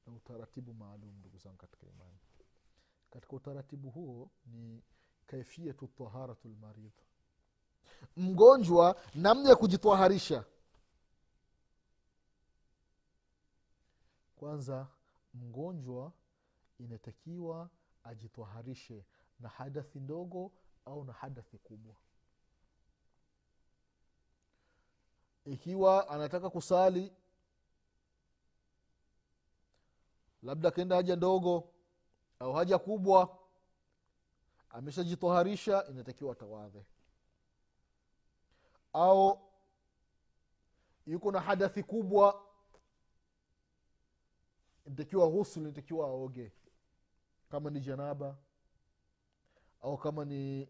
na 0.07 0.13
utaratibu 0.13 0.75
maalum 0.75 1.19
ndugu 1.19 1.39
zangu 1.39 1.57
katika 1.57 1.87
imani. 1.87 2.19
Katika 3.11 3.37
utaratibu 3.37 3.91
huo 3.91 4.31
ni 4.47 4.83
kaifiyatu 5.27 5.87
taharatu 5.89 6.49
lmaridh 6.49 6.93
mgonjwa 8.17 9.01
namna 9.15 9.49
ya 9.49 9.57
kujitwaharisha. 9.57 10.45
Kwanza 14.37 14.87
mgonjwa 15.35 16.13
inatakiwa 16.79 17.71
ajitwaharishe 18.05 19.05
na 19.41 19.49
hadathi 19.49 20.01
ndogo 20.01 20.53
au 20.85 21.05
na 21.05 21.13
hadathi 21.13 21.59
kubwa. 21.59 21.95
Ikiwa 25.45 26.09
anataka 26.09 26.51
kusali 26.51 27.13
labda 30.43 30.69
akaenda 30.69 30.97
haja 30.97 31.17
ndogo 31.17 31.73
au 32.39 32.53
haja 32.53 32.79
kubwa 32.79 33.39
ameshajitoharisha 34.71 35.87
inatakiwa 35.91 36.33
atawadhe 36.33 36.85
au 38.93 39.39
yuko 41.07 41.33
na 41.33 41.41
hadathi 41.41 41.83
kubwa 41.83 42.47
inatakiwa 44.87 45.29
ghusl 45.31 45.61
inatakiwa 45.61 46.07
aoge. 46.07 46.53
Kama 47.51 47.71
ni 47.71 47.81
janaba 47.81 48.37
au 49.83 49.99
kama 49.99 50.25
ni 50.25 50.69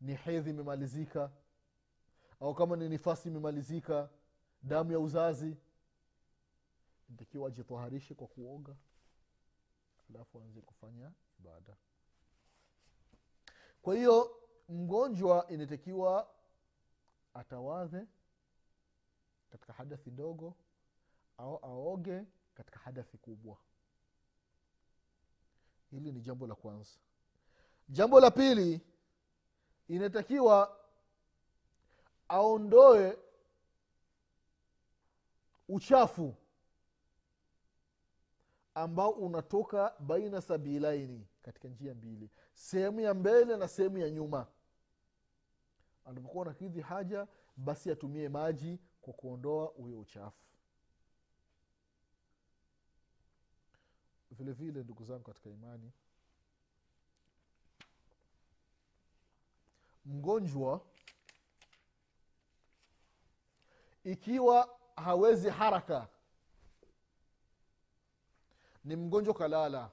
ni 0.00 0.14
hedhi 0.14 0.50
imemalizika 0.50 1.30
au 2.40 2.54
kama 2.54 2.76
ni 2.76 2.88
nifasi 2.88 3.28
imemalizika 3.28 4.10
damu 4.62 4.92
ya 4.92 4.98
uzazi 5.00 5.56
inatakiwa 7.08 7.48
ajitaharishe 7.48 8.14
kwa 8.14 8.26
kuoga 8.26 8.76
alafu 10.14 10.40
aanze 10.40 10.60
kufanya 10.60 11.12
ibada. 11.40 11.76
Kwa 13.82 13.94
hiyo 13.94 14.36
mgonjwa 14.68 15.46
inatakiwa 15.48 16.30
atawadhe 17.34 18.06
katika 19.50 19.72
hadathi 19.72 20.10
ndogo 20.10 20.54
au 21.38 21.56
aoge 21.64 22.24
katika 22.54 22.78
hadathi 22.78 23.18
kubwa. 23.18 23.58
Hili 25.90 26.12
ni 26.12 26.20
jambo 26.20 26.46
la 26.46 26.54
kwanza. 26.54 26.90
Jambo 27.88 28.20
la 28.20 28.30
pili 28.30 28.80
inatakiwa 29.88 30.78
aondoe 32.28 33.18
uchafu 35.68 36.34
ambao 38.74 39.10
unatoka 39.10 39.94
baina 40.00 40.40
sabilaini 40.40 41.26
katika 41.42 41.68
njia 41.68 41.94
mbili 41.94 42.30
sehemu 42.54 43.00
ya 43.00 43.14
mbele 43.14 43.56
na 43.56 43.68
sehemu 43.68 43.98
ya 43.98 44.10
nyuma 44.10 44.46
anapokuwa 46.08 46.44
nakidhi 46.44 46.80
haja 46.80 47.26
basi 47.56 47.90
atumie 47.90 48.28
maji 48.28 48.78
kwa 49.00 49.12
kuondoa 49.14 49.66
huyo 49.66 50.00
uchafu. 50.00 50.44
Vile 54.30 54.52
vile 54.52 54.82
ndugu 54.82 55.04
zangu 55.04 55.22
katika 55.24 55.50
imani 55.50 55.92
mgonjwa 60.04 60.80
ikiwa 64.04 64.78
hawezi 64.96 65.50
haraka 65.50 66.08
ni 68.84 68.96
mgonjwa 68.96 69.34
kalala. 69.34 69.90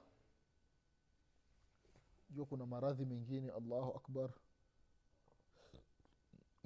Jua 2.30 2.46
kuna 2.46 2.66
maradhi 2.66 3.04
mengine 3.04 3.52
allahu 3.52 3.96
akbar 3.96 4.30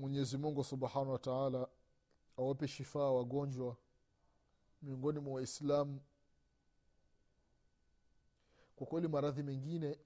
mwenyezi 0.00 0.38
mungu 0.38 0.64
subhanahu 0.64 1.10
wataala 1.12 1.68
awape 2.38 2.68
shifaa 2.68 3.10
wagonjwa 3.10 3.76
miongoni 4.82 5.18
mwa 5.18 5.34
waislamu. 5.34 6.00
Kwa 8.76 8.86
kweli 8.86 9.08
maradhi 9.08 9.42
mengine 9.42 9.98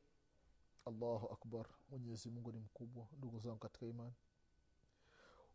allahu 0.86 1.26
akbar 1.32 1.66
mwenyezi 1.90 2.30
mungu 2.30 2.52
ni 2.52 2.58
mkubwa 2.58 3.06
ndugu 3.18 3.38
zangu 3.38 3.58
katika 3.58 3.86
imani. 3.86 4.14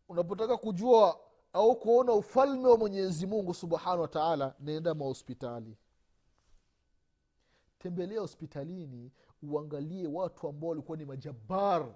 Unapotaka 0.09 0.57
kujua 0.57 1.19
au 1.53 1.75
kuona 1.79 2.13
ufalme 2.13 2.67
wa 2.67 2.77
mwenyezi 2.77 3.27
mungu 3.27 3.53
subhanahu 3.53 4.01
wataala 4.01 4.55
naenda 4.59 4.93
mahospitali. 4.95 5.77
Tembelea 7.79 8.21
hospitalini 8.21 9.11
uangalie 9.43 10.07
watu 10.07 10.47
ambao 10.47 10.69
walikuwa 10.69 10.97
ni 10.97 11.05
majabar 11.05 11.95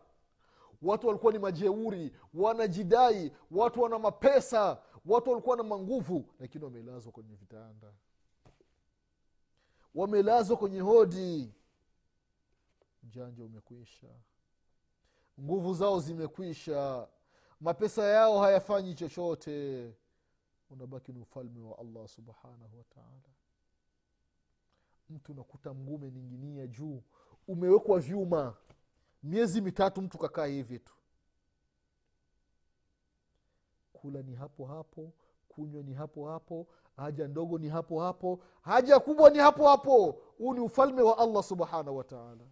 watu 0.84 1.08
walikuwa 1.08 1.34
ni 1.34 1.40
majeuri 1.40 2.12
wanajidai 2.34 3.32
watu 3.52 3.82
wana 3.82 4.00
mapesa 4.00 4.82
watu 5.06 5.30
walikuwa 5.30 5.58
na 5.58 5.64
manguvu 5.64 6.26
lakini 6.40 6.64
wamelazwa 6.64 7.12
kwenye 7.12 7.36
vitanda. 7.36 7.94
Wamelazwa 9.96 10.58
kwenye 10.58 10.80
hodi. 10.80 11.54
Ujanja 13.04 13.44
umekwisha. 13.44 14.08
Nguvu 15.42 15.74
zao 15.74 16.00
zimekwisha. 16.00 17.08
Mapesa 17.62 18.04
yao 18.06 18.40
hayafanyi 18.40 18.94
chochote. 18.96 19.92
Unabaki 20.70 21.14
ni 21.14 21.20
ufalme 21.20 21.62
wa 21.62 21.78
allah 21.80 22.08
subhanahu 22.08 22.78
wataala 22.78 23.34
mtu 25.10 25.32
unakuta 25.32 25.74
mguu 25.74 25.96
umening'inia 25.96 26.68
juu. 26.68 27.04
Umewekwa 27.48 28.00
vyuma 28.00 28.56
miezi 29.24 29.62
mitatu 29.62 30.02
mtu 30.02 30.18
kakaa 30.18 30.46
hivi 30.46 30.80
tu. 30.80 30.94
Kula 33.94 34.22
ni 34.22 34.36
hapo 34.36 34.66
hapo 34.66 35.14
kunywa 35.50 35.84
ni 35.84 35.94
hapo 35.94 36.30
hapo 36.30 36.68
haja 36.98 37.28
ndogo 37.28 37.58
ni 37.58 37.70
hapo 37.70 38.02
hapo 38.02 38.40
haja 38.62 39.00
kubwa 39.00 39.30
ni 39.30 39.38
hapo 39.40 39.68
hapo. 39.68 40.12
Huu 40.38 40.54
ni 40.54 40.60
ufalme 40.60 41.02
wa 41.02 41.18
allah 41.18 41.44
subhanahu 41.44 41.98
wataala 41.98 42.44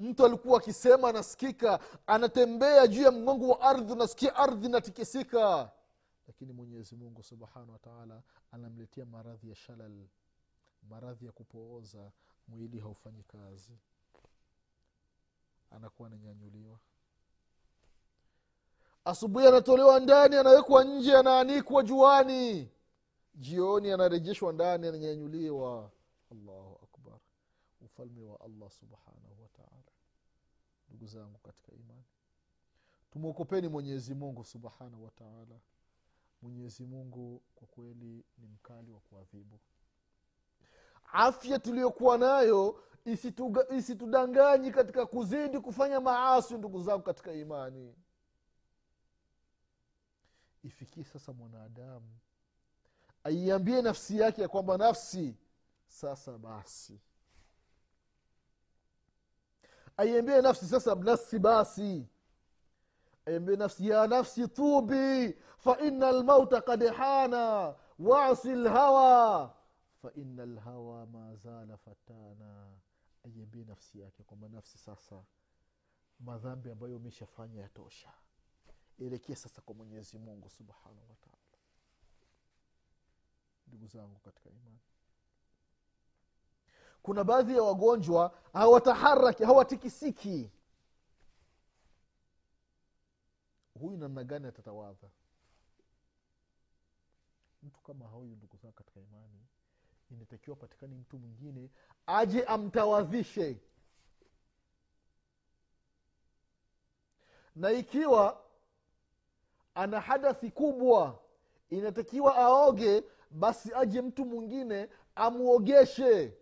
mtu 0.00 0.26
alikuwa 0.26 0.58
akisema 0.58 1.08
anasikika 1.08 1.80
anatembea 2.06 2.86
juu 2.86 3.02
ya 3.02 3.10
mgongo 3.10 3.48
wa 3.48 3.60
ardhi 3.60 3.92
unasikia 3.92 4.36
ardhi 4.36 4.66
inatikisika. 4.66 5.70
Lakini 6.26 6.52
mwenyezi 6.52 6.96
mungu 6.96 7.22
subhanahu 7.22 7.72
wataala 7.72 8.22
anamletea 8.52 9.04
maradhi 9.06 9.48
ya 9.48 9.54
shalal 9.54 10.06
maradhi 10.88 11.26
ya 11.26 11.32
kupooza 11.32 12.10
mwili 12.48 12.80
haufanyi 12.80 13.22
kazi. 13.22 13.72
Anakuwa 15.70 16.08
ananyanyuliwa. 16.08 16.78
Asubuhi 19.04 19.46
anatolewa 19.46 20.00
ndani 20.00 20.36
anawekwa 20.36 20.84
nje 20.84 21.16
anaanikwa 21.16 21.82
juani. 21.82 22.70
Jioni 23.34 23.90
anarejeshwa 23.90 24.52
ndani 24.52 24.86
ananyanyuliwa. 24.86 25.90
Allahu 26.32 26.78
akbar. 26.82 27.18
Ufalme 27.80 28.22
wa 28.24 28.40
allah 28.40 28.70
subhanahu 28.70 29.42
wataala 29.42 29.92
ndugu 30.88 31.06
zangu 31.06 31.38
katika 31.38 31.72
imani. 31.72 32.04
Tumwokopeni 33.10 33.68
mwenyezi 33.68 34.14
mungu 34.14 34.44
subhanahu 34.44 35.04
wataala 35.04 35.60
mwenyezi 36.42 36.84
mungu 36.84 37.42
kwa 37.54 37.66
kweli 37.66 38.24
ni 38.38 38.46
mkali 38.46 38.90
wa 38.90 39.00
kuadhibu 39.00 39.58
afya 41.12 41.58
tuliyokuwa 41.58 42.18
nayo 42.18 42.82
isitudanganyi 43.76 44.70
katika 44.70 45.06
kuzidi 45.06 45.60
kufanya 45.60 46.00
maasi 46.00 46.54
ndugu 46.54 46.82
zangu 46.82 47.02
katika 47.02 47.32
imani. 47.32 47.94
Ifikie 50.62 51.04
sasa 51.04 51.32
mwanadamu 51.32 52.08
aiambie 53.24 53.82
nafsi 53.82 54.18
yake 54.18 54.42
ya 54.42 54.48
kwamba 54.48 54.76
nafsi 54.78 55.34
sasa 55.88 56.38
basi. 56.38 57.00
Aiambie 59.96 60.40
nafsi 60.42 60.66
sasa 60.66 60.94
nafsi 60.94 61.38
basi. 61.38 62.06
Aiambie 63.26 63.56
nafsi 63.56 63.88
ya 63.88 64.06
nafsi 64.06 64.48
tubi. 64.48 65.36
Faina 65.58 66.12
lmauta 66.12 66.60
kad 66.60 66.86
hana 66.94 67.74
wasi 67.98 68.54
lhawa 68.54 69.54
faina 70.06 70.46
lhawa 70.46 71.06
mazala 71.06 71.76
fatana. 71.76 72.78
Aiambie 73.24 73.64
nafsi 73.64 74.00
yake 74.00 74.22
kwamba 74.22 74.48
nafsi 74.48 74.78
sasa 74.78 75.24
madhambi 76.20 76.70
ambayo 76.70 76.96
umeshafanya 76.96 77.60
yatosha. 77.62 78.12
Elekee 78.98 79.34
sasa 79.34 79.62
kwa 79.62 79.74
mwenyezi 79.74 80.18
mungu 80.18 80.50
subhanahu 80.50 81.10
wataala 81.10 81.36
ndugu 83.66 83.86
zangu 83.86 84.18
katika 84.20 84.50
imani. 84.50 84.78
Kuna 87.02 87.24
baadhi 87.24 87.56
ya 87.56 87.62
wagonjwa 87.62 88.38
hawataharaki 88.52 89.44
hawatikisiki. 89.44 90.50
Huyu 93.80 93.96
namna 93.96 94.24
gani 94.24 94.46
atatawadha? 94.46 95.10
Mtu 97.62 97.80
kama 97.80 98.06
huyu 98.06 98.36
ndugu 98.36 98.56
zangu 98.56 98.74
katika 98.74 99.00
imani 99.00 99.46
inatakiwa 100.10 100.56
patikani 100.56 100.94
mtu 100.94 101.18
mwingine 101.18 101.70
aje 102.06 102.44
amtawadhishe. 102.44 103.60
Na 107.56 107.70
ikiwa 107.72 108.44
ana 109.74 110.00
hadathi 110.00 110.50
kubwa 110.50 111.18
inatakiwa 111.70 112.36
aoge 112.36 113.04
basi 113.30 113.74
aje 113.74 114.02
mtu 114.02 114.24
mwingine 114.24 114.88
amuogeshe. 115.14 116.34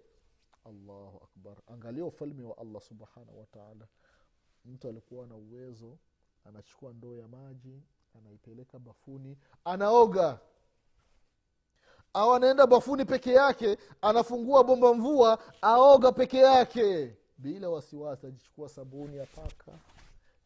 Allahu 0.64 1.20
akbar. 1.24 1.56
Angalia 1.66 2.04
ufalme 2.04 2.42
wa 2.44 2.58
allah 2.58 2.80
subhanahu 2.82 3.40
wataala 3.40 3.86
mtu 4.64 4.88
alikuwa 4.88 5.26
na 5.26 5.34
uwezo 5.34 5.98
anachukua 6.44 6.92
ndoo 6.92 7.16
ya 7.16 7.28
maji 7.28 7.82
anaipeleka 8.18 8.78
bafuni 8.78 9.38
anaoga 9.64 10.40
au 12.14 12.34
anaenda 12.34 12.66
bafuni 12.66 13.04
peke 13.04 13.32
yake 13.32 13.78
anafungua 14.02 14.64
bomba 14.64 14.94
mvua 14.94 15.38
aoga 15.62 16.12
peke 16.12 16.38
yake. 16.38 17.16
Bila 17.38 17.68
wasiwasi 17.70 18.26
ajichukua 18.26 18.68
sabuni 18.68 19.18
apaka 19.20 19.72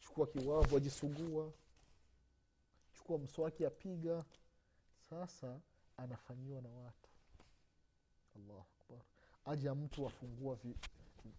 chukua 0.01 0.27
kiwavu 0.27 0.77
ajisugua 0.77 1.51
chukua 2.95 3.19
mswaki 3.19 3.67
apiga. 3.67 4.25
Sasa 5.11 5.61
anafanyiwa 5.97 6.61
na 6.63 6.69
watu. 6.69 7.09
Akbar. 8.37 9.01
Aja 9.45 9.75
mtu 9.75 10.07
afungua 10.07 10.55
vi, 10.55 10.75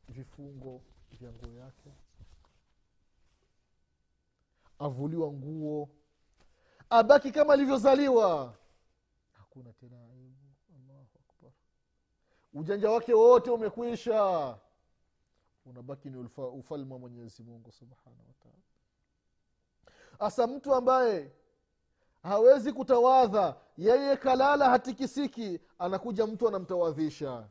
vifungo 0.10 0.82
vya 1.12 1.32
nguo 1.32 1.60
yake. 1.60 1.89
Avuliwa 4.80 5.32
nguo. 5.32 5.89
Abaki 6.89 7.32
kama 7.32 7.54
alivyozaliwa 7.54 8.54
hakuna 9.60 9.74
tena 9.74 9.98
aibu. 10.13 10.45
Allahu 10.76 11.08
akbar. 11.30 11.52
Ujanja 12.54 12.91
wake 12.91 13.13
wote 13.13 13.52
umekwisha. 13.52 14.58
Unabaki 15.65 16.10
ni 16.10 16.17
ufalme 16.38 16.93
wa 16.93 17.00
mwenyezi 17.00 17.43
mungu 17.43 17.72
subhanahu 17.72 18.28
wataala 18.28 18.63
hasa 20.19 20.48
mtu 20.48 20.76
ambaye 20.76 21.32
hawezi 22.24 22.74
kutawadha 22.74 23.56
yeye 23.78 24.17
kalala 24.17 24.69
hatikisiki 24.69 25.60
anakuja 25.80 26.28
mtu 26.28 26.48
anamtawadhisha. 26.48 27.50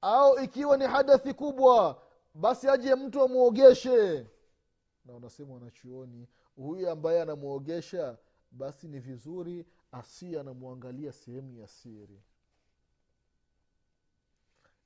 Au 0.00 0.38
ikiwa 0.38 0.76
ni 0.76 0.84
hadathi 0.84 1.34
kubwa 1.34 2.02
basi 2.34 2.68
aje 2.68 2.94
mtu 2.94 3.22
amwogeshe 3.22 4.26
na 5.04 5.14
wanasema 5.14 5.54
wanachuoni 5.54 6.28
huyu 6.56 6.90
ambaye 6.90 7.22
anamwogesha 7.22 8.18
basi 8.50 8.88
ni 8.88 8.98
vizuri 9.00 9.66
asi 9.92 10.38
anamwangalia 10.38 11.12
sehemu 11.12 11.54
ya 11.54 11.68
siri. 11.68 12.22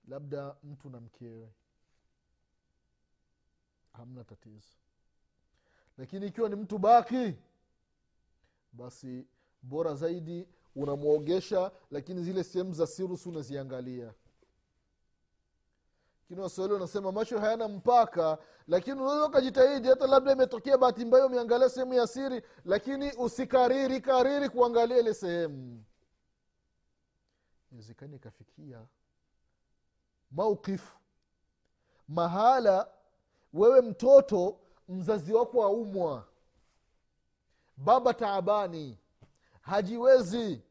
Labda 0.09 0.57
mtu 0.63 0.91
na 0.91 1.01
mkewe. 1.01 1.53
Hamna 3.93 4.25
tatizo. 4.25 4.77
Lakini 5.99 6.27
ikiwa 6.27 6.49
ni 6.49 6.57
mtu 6.57 6.79
baki 6.79 7.35
basi 8.73 9.27
bora 9.63 9.95
zaidi 9.95 10.49
unamwogesha 10.77 11.73
lakini 11.91 12.23
zile 12.23 12.45
sehemu 12.45 12.73
za 12.73 12.87
sirusi 12.87 13.29
unaziangalia 13.29 14.15
lakini 16.31 16.43
waswahili 16.43 16.75
wanasema 16.75 17.13
macho 17.13 17.39
hayana 17.39 17.69
mpaka. 17.69 18.39
Lakini 18.69 19.01
unaweza 19.01 19.27
ukajitahidi 19.27 19.89
hata 19.89 20.07
labda 20.07 20.33
imetokea 20.33 20.79
bahati 20.79 21.05
mbaya 21.05 21.27
umeangalia 21.27 21.69
sehemu 21.69 21.95
ya 21.95 22.07
siri 22.07 22.43
lakini 22.65 23.13
usikariri 23.13 24.01
kariri 24.01 24.49
kuangalia 24.49 24.99
ile 24.99 25.15
sehemu. 25.15 25.85
Iwezekani 27.73 28.17
ikafikia 28.17 28.87
maukifu. 30.31 30.97
Mahala 32.09 32.89
wewe 33.53 33.81
mtoto 33.81 34.61
mzazi 34.89 35.33
wako 35.33 35.65
aumwa. 35.65 36.25
Baba 37.77 38.15
taabani. 38.15 38.99
Hajiwezi. 39.61 40.63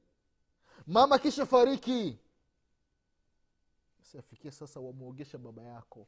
Mama 0.87 1.19
kisha 1.19 1.45
fariki 1.45 2.19
afikie 4.17 4.51
sasa 4.51 4.79
wamwogesha 4.79 5.37
baba 5.37 5.63
yako. 5.63 6.07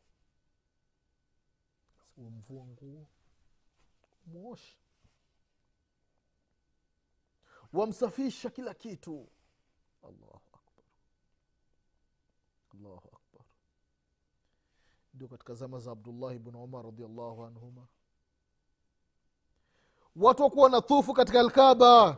Wamvua 2.17 2.65
nguo. 2.65 3.07
Mwosha 4.25 4.77
wamsafisha 7.73 8.49
kila 8.49 8.73
kitu. 8.73 9.27
Allahu 10.03 10.41
akbar. 10.53 10.83
Allahu 12.73 13.07
akbar. 13.13 13.45
Ndio 15.13 15.27
katika 15.27 15.53
zama 15.53 15.79
za 15.79 15.91
abdullahi 15.91 16.39
bnu 16.39 16.63
umar 16.63 16.85
radiallahu 16.85 17.45
anhuma. 17.45 17.87
Watu 20.15 20.43
wakuwa 20.43 20.69
na 20.69 20.81
katika 21.13 21.39
alkaba 21.39 22.17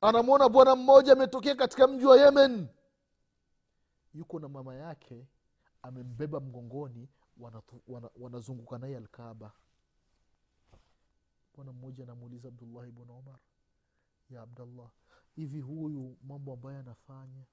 anamwona 0.00 0.48
bwana 0.48 0.76
mmoja 0.76 1.12
ametokea 1.12 1.54
katika 1.54 1.86
mji 1.88 2.06
wa 2.06 2.16
yemen 2.20 2.68
yuko 4.18 4.38
na 4.40 4.48
mama 4.48 4.74
yake 4.74 5.26
amembeba 5.82 6.40
mgongoni 6.40 7.08
wanazunguka 8.16 8.74
wana, 8.74 8.86
naye 8.86 8.96
alkaba 8.96 9.52
bwana 11.54 11.72
mmoja 11.72 12.04
anamuuliza 12.04 12.48
abdullahi 12.48 12.90
bnu 12.92 13.18
umar 13.18 13.38
ya 14.30 14.42
abdallah 14.42 14.90
hivi 15.36 15.60
huyu 15.60 16.16
mambo 16.22 16.52
ambayo 16.52 16.78
anafanya? 16.78 17.44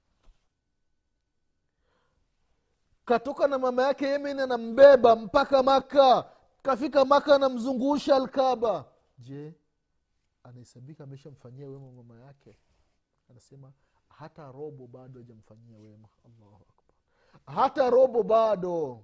Katoka 3.04 3.46
na 3.48 3.58
mama 3.58 3.82
yake 3.82 4.06
yemen 4.06 4.40
anambeba 4.40 5.16
mpaka 5.16 5.62
maka 5.62 6.30
kafika 6.62 7.04
maka 7.04 7.34
anamzungusha 7.34 8.16
alkaba 8.16 8.84
je 9.18 9.54
anahesabika 10.42 11.04
ameshamfanyia 11.04 11.68
wema 11.68 11.92
mama 11.92 12.20
yake? 12.20 12.58
Anasema 13.30 13.72
hata 14.18 14.52
robo 14.52 14.86
bado 14.86 15.20
hajamfanyia 15.20 15.78
wema. 15.78 16.08
Allahu 16.24 16.54
akbar. 16.68 16.96
Hata 17.62 17.90
robo 17.90 18.22
bado. 18.22 19.02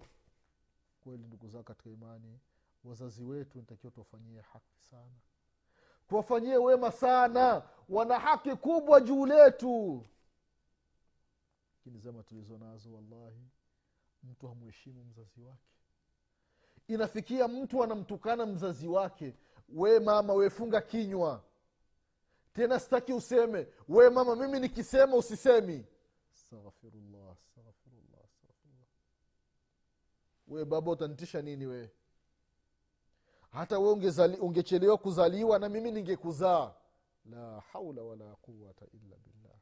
Kweli 1.05 1.27
ndugu 1.27 1.49
zao 1.49 1.63
katika 1.63 1.91
imani 1.91 2.39
wazazi 2.85 3.25
wetu 3.25 3.59
nitakiwa 3.59 3.93
tuwafanyie 3.93 4.41
haki 4.41 4.79
sana. 4.81 5.15
Tuwafanyie 6.09 6.57
wema 6.57 6.93
sana. 6.93 7.63
Wana 7.89 8.19
haki 8.19 8.57
kubwa 8.57 9.01
juu 9.01 9.27
letu. 9.27 10.07
Lakini 11.77 11.99
zama 11.99 12.23
tulizo 12.23 12.59
nazo 12.59 12.95
wallahi 12.95 13.49
mtu 14.23 14.49
hamheshimu 14.49 15.05
mzazi 15.05 15.41
wake. 15.41 15.73
Inafikia 16.89 17.49
mtu 17.49 17.83
anamtukana 17.85 18.47
mzazi 18.47 18.89
wake. 18.89 19.35
We 19.69 20.01
mama 20.01 20.33
wefunga 20.35 20.81
kinywa 20.81 21.45
tena 22.53 22.81
sitaki 22.81 23.13
useme. 23.13 23.69
We 23.89 24.11
mama 24.11 24.37
mimi 24.37 24.61
nikisema 24.61 25.17
usisemi. 25.17 25.87
Astaghfirullah 26.33 27.33
astaghfirullah 27.33 28.25
astaghfirullah. 28.25 28.89
We 30.47 30.65
baba 30.65 30.91
utanitisha 30.91 31.43
nini 31.43 31.67
we 31.67 31.91
hata 33.51 33.79
we 33.79 33.91
ungechelewa 34.41 34.99
kuzaliwa 34.99 35.59
na 35.59 35.69
mimi 35.69 35.91
ningekuzaa. 35.91 36.75
La 37.25 37.61
haula 37.61 38.03
wala 38.03 38.37
quwata 38.37 38.87
illa 38.93 39.17
billah. 39.17 39.57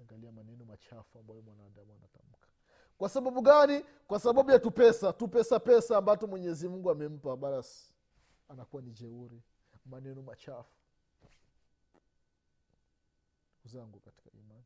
Angalia 0.00 0.32
maneno 0.32 0.64
machafu 0.64 1.18
ambayo 1.18 1.42
mwanadamu 1.42 1.92
anatamka. 1.92 2.48
Kwa 2.98 3.08
sababu 3.08 3.42
gani? 3.42 3.84
Kwa 4.06 4.20
sababu 4.20 4.50
ya 4.50 4.58
tupesa 4.58 5.12
tupesa 5.12 5.60
pesa 5.60 5.96
ambato 5.98 6.26
mwenyezi 6.26 6.68
mungu 6.68 6.90
amempa 6.90 7.36
basi 7.36 7.94
anakuwa 8.48 8.82
ni 8.82 8.90
jeuri. 8.90 9.42
Maneno 9.86 10.22
machafu 10.22 10.83
zangu 13.64 14.00
katika 14.00 14.30
imani. 14.30 14.64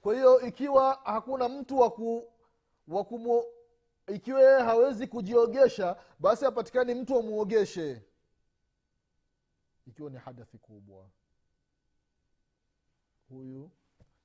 Kwa 0.00 0.14
hiyo 0.14 0.40
ikiwa 0.40 1.00
hakuna 1.04 1.48
mtu 1.48 1.78
waku, 1.78 2.32
wakumu 2.88 3.44
ikiwa 4.06 4.40
yeye 4.42 4.62
hawezi 4.62 5.06
kujiogesha 5.06 5.96
basi 6.18 6.46
apatikani 6.46 6.94
mtu 6.94 7.18
amwogeshe 7.18 8.02
ikiwa 9.86 10.10
ni 10.10 10.16
hadathi 10.18 10.58
kubwa. 10.58 11.08
Huyu 13.28 13.70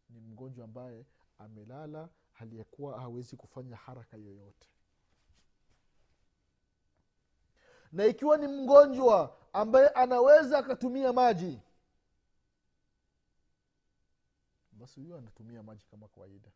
ni 0.10 0.20
mgonjwa 0.20 0.66
ambaye 0.66 1.06
amelala 1.40 2.10
aliyekuwa 2.40 3.00
hawezi 3.02 3.38
kufanya 3.38 3.76
haraka 3.76 4.18
yoyote. 4.18 4.68
Na 7.92 8.06
ikiwa 8.06 8.38
ni 8.38 8.48
mgonjwa 8.48 9.38
ambaye 9.54 9.90
anaweza 9.90 10.58
akatumia 10.60 11.14
maji 11.14 11.60
basi 14.84 15.00
huyo 15.00 15.18
anatumia 15.18 15.64
maji 15.64 15.86
kama 15.92 16.08
kawaida. 16.08 16.52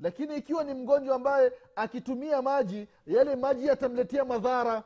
Lakini 0.00 0.36
ikiwa 0.36 0.64
ni 0.64 0.74
mgonjwa 0.74 1.16
ambaye 1.16 1.52
akitumia 1.76 2.42
maji 2.42 2.88
yale 3.06 3.36
maji 3.36 3.66
yatamletea 3.66 4.24
madhara. 4.24 4.84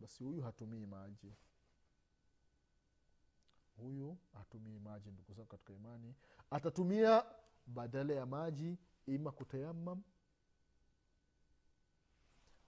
Basi 0.00 0.24
huyu 0.24 0.42
hatumii 0.42 0.86
maji. 0.86 1.32
Huyu 3.76 4.16
hatumii 4.38 4.78
maji 4.78 5.10
ndugu 5.10 5.32
zangu 5.34 5.48
katika 5.48 5.72
imani. 5.72 6.14
Atatumia 6.50 7.24
badala 7.66 8.14
ya 8.14 8.26
maji 8.26 8.78
ima 9.06 9.32
kutayamam 9.32 10.02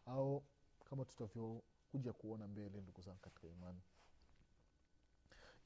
au 0.07 0.45
kama 0.85 1.05
tutavyokuja 1.05 2.13
kuona 2.13 2.47
mbele 2.49 2.81
ndugu 2.81 3.01
zangu 3.03 3.19
katika 3.21 3.47
imani 3.49 3.81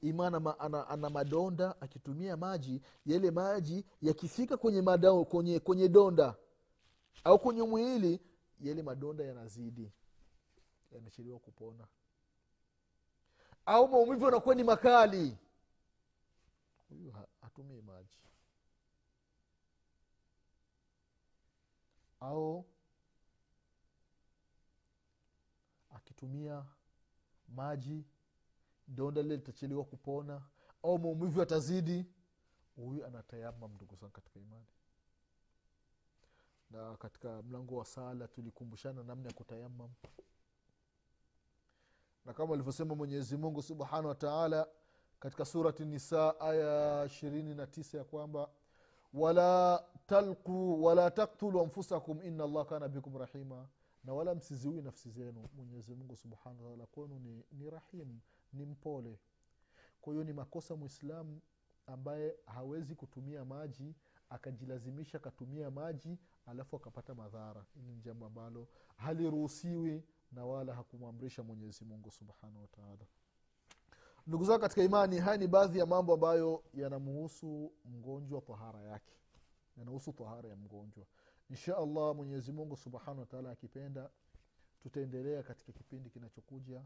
ima 0.01 0.27
ana, 0.27 0.89
ana, 0.89 1.09
madonda 1.09 1.81
akitumia 1.81 2.37
maji 2.37 2.81
yale 3.05 3.31
maji 3.31 3.85
yakifika 4.01 4.57
kwenye, 4.57 4.81
kwenye 5.25 5.59
kwenye 5.59 5.87
donda 5.89 6.35
au 7.23 7.39
kwenye 7.39 7.63
mwili 7.63 8.19
yale 8.61 8.83
madonda 8.83 9.23
yanazidi 9.23 9.91
yanachelewa 10.91 11.39
kupona. 11.39 11.87
Au 13.65 13.87
maumivu 13.87 14.25
yanakuwa 14.25 14.55
ni 14.55 14.63
makali. 14.63 15.37
Huyu 16.89 17.13
hatumii 17.41 17.81
maji. 17.81 18.17
Au 22.19 22.65
akitumia 25.95 26.65
maji 27.47 28.05
donda 28.89 29.21
lile 29.21 29.35
litachiliwa 29.35 29.85
kupona 29.85 30.41
au 30.83 30.99
maumivu 30.99 31.39
yatazidi 31.39 32.05
huyu 32.75 33.05
anatayamam 33.05 33.73
ndugu 33.73 33.95
zangu 33.95 34.11
katika 34.13 34.39
imani. 34.39 34.65
Na 36.71 36.97
katika 36.97 37.41
mlango 37.41 37.77
wa 37.77 37.85
sala 37.85 38.27
tulikumbushana 38.27 39.03
namna 39.03 39.27
ya 39.27 39.33
kutayamam 39.33 39.89
na 42.25 42.33
kama 42.33 42.53
alivyosema 42.53 42.95
mwenyezi 42.95 43.37
mungu 43.37 43.61
subhanahu 43.61 44.07
wataala 44.07 44.67
katika 45.19 45.45
surati 45.45 45.85
nisa 45.85 46.39
aya 46.39 47.05
ishirini 47.05 47.55
na 47.55 47.67
tisa 47.67 47.97
ya 47.97 48.03
kwamba 48.03 48.49
wala 49.13 49.83
talku 50.07 50.83
wala 50.83 51.11
taktulu 51.11 51.61
anfusakum 51.61 52.21
ina 52.21 52.43
allah 52.43 52.65
kana 52.65 52.87
bikum 52.87 53.17
rahima. 53.17 53.67
Na 54.03 54.13
wala 54.13 54.35
msiziui 54.35 54.81
nafsi 54.81 55.09
zenu 55.09 55.49
mwenyezi 55.55 55.95
mungu 55.95 56.15
subhanahu 56.15 56.63
wataala 56.65 56.85
kwenu 56.85 57.19
ni, 57.19 57.43
ni 57.51 57.69
rahimu 57.69 58.19
ni 58.53 58.65
mpole. 58.65 59.19
Kwa 60.01 60.13
hiyo 60.13 60.23
ni 60.23 60.33
makosa 60.33 60.75
mwislamu 60.75 61.41
ambaye 61.87 62.35
hawezi 62.45 62.95
kutumia 62.95 63.45
maji 63.45 63.95
akajilazimisha 64.29 65.17
akatumia 65.17 65.71
maji 65.71 66.17
alafu 66.45 66.75
akapata 66.75 67.15
madhara. 67.15 67.65
Hili 67.73 67.91
ni 67.91 68.01
jambo 68.01 68.25
ambalo 68.25 68.67
haliruhusiwi 68.95 70.03
na 70.31 70.45
wala 70.45 70.75
hakumwamrisha 70.75 71.43
mwenyezi 71.43 71.85
mungu 71.85 72.11
subhanahu 72.11 72.61
wataala 72.61 73.05
ndugu 74.27 74.43
zao 74.43 74.59
katika 74.59 74.83
imani 74.83 75.19
haya 75.19 75.37
ni 75.37 75.47
baadhi 75.47 75.79
ya 75.79 75.85
mambo 75.85 76.13
ambayo 76.13 76.63
yanamhusu 76.73 77.71
mgonjwa 77.85 78.41
tahara 78.41 78.81
yake. 78.81 79.13
Yanahusu 79.77 80.13
tahara 80.13 80.49
ya 80.49 80.55
mgonjwa. 80.55 81.05
Insha 81.49 81.77
allah 81.77 82.15
mwenyezi 82.15 82.51
subhanahu 82.75 83.19
wataala 83.19 83.51
akipenda 83.51 84.09
tutaendelea 84.79 85.43
katika 85.43 85.71
kipindi 85.71 86.09
kinachokuja 86.09 86.81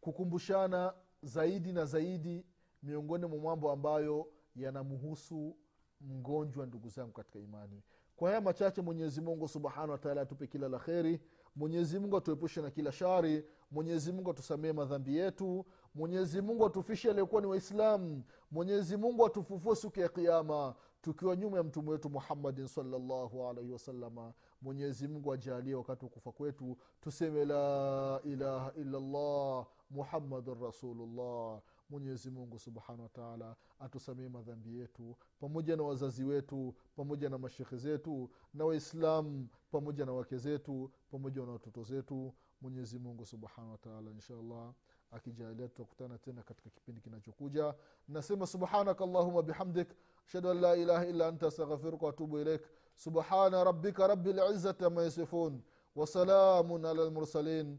kukumbushana 0.00 0.94
zaidi 1.22 1.72
na 1.72 1.84
zaidi 1.84 2.46
miongoni 2.82 3.26
mwa 3.26 3.38
mambo 3.38 3.70
ambayo 3.72 4.26
yanamhusu 4.56 5.56
mgonjwa 6.00 6.66
ndugu 6.66 6.88
zangu 6.88 7.12
katika 7.12 7.38
imani. 7.38 7.82
Kwa 8.16 8.28
haya 8.28 8.40
machache 8.40 8.82
mwenyezi 8.82 9.20
mungu 9.20 9.48
subhanahu 9.48 9.90
wataala 9.90 10.20
atupe 10.20 10.46
kila 10.46 10.68
la 10.68 10.78
kheri. 10.78 11.20
Mwenyezi 11.56 11.98
mungu 11.98 12.16
atuepushe 12.16 12.62
na 12.62 12.70
kila 12.70 12.92
shari. 12.92 13.44
Mwenyezi 13.70 14.12
mungu 14.12 14.30
atusamee 14.30 14.72
madhambi 14.72 15.16
yetu. 15.16 15.66
Mwenyezi 15.94 16.40
mungu 16.40 16.66
atufishe 16.66 17.10
aliyekuwa 17.10 17.40
ni 17.42 17.46
waislamu. 17.46 18.24
Mwenyezi 18.50 18.96
mungu 18.96 19.26
atufufue 19.26 19.76
siku 19.76 20.00
ya 20.00 20.08
kiama 20.08 20.74
tukiwa 21.02 21.36
nyuma 21.36 21.56
ya 21.56 21.62
mtume 21.62 21.90
wetu 21.90 22.10
muhammadin 22.10 22.66
salllahu 22.66 23.48
alaihi 23.48 23.72
wasalama 23.72 24.32
mwenyezi 24.62 25.08
mungu 25.08 25.32
ajalie 25.32 25.74
wakati 25.74 26.04
wa 26.04 26.10
kufa 26.10 26.32
kwetu. 26.32 26.78
Tuseme 27.00 27.44
la 27.44 28.20
ilaha 28.24 28.72
illallah 28.76 29.66
muhammadun 29.90 30.60
rasulullah 30.62 31.60
mwenyezi 31.90 32.30
mungu 32.30 32.58
subhanahu 32.58 33.02
wataala 33.02 33.56
atusamee 33.80 34.28
madhambi 34.28 34.78
yetu 34.78 35.16
pamoja 35.40 35.76
na 35.76 35.82
wazazi 35.82 36.24
wetu 36.24 36.74
pamoja 36.96 37.28
na 37.28 37.38
mashekhe 37.38 37.76
zetu 37.76 38.30
na 38.54 38.64
waislamu 38.64 39.48
pamoja 39.70 40.06
na 40.06 40.12
wake 40.12 40.36
zetu 40.38 40.90
pamoja 41.10 41.46
na 41.46 41.52
watoto 41.52 41.82
zetu. 41.82 42.34
Mwenyezi 42.60 42.98
mungu 42.98 43.26
subhanahu 43.26 43.72
wataala 43.72 44.10
inshallah 44.10 44.72
akijalia 45.10 45.68
tutakutana 45.68 46.18
tena 46.18 46.42
katika 46.42 46.70
kipindi 46.70 47.00
kinachokuja. 47.00 47.74
Nasema 48.08 48.46
subhanaka 48.46 49.04
allahuma 49.04 49.42
bihamdik 49.42 49.88
ashhadu 50.26 50.50
an 50.50 50.60
la 50.60 50.76
ilaha 50.76 51.06
illa 51.06 51.28
anta 51.28 51.46
astaghfiruka 51.46 52.06
waatubu 52.06 52.38
ilaik. 52.38 52.62
Subhana 52.96 53.64
rabika 53.64 54.06
rabi 54.06 54.32
lizati 54.32 54.84
ama 54.84 55.02
yasifun 55.02 55.62
wasalamun 55.96 56.84
ala 56.84 57.04
lmursalin 57.04 57.78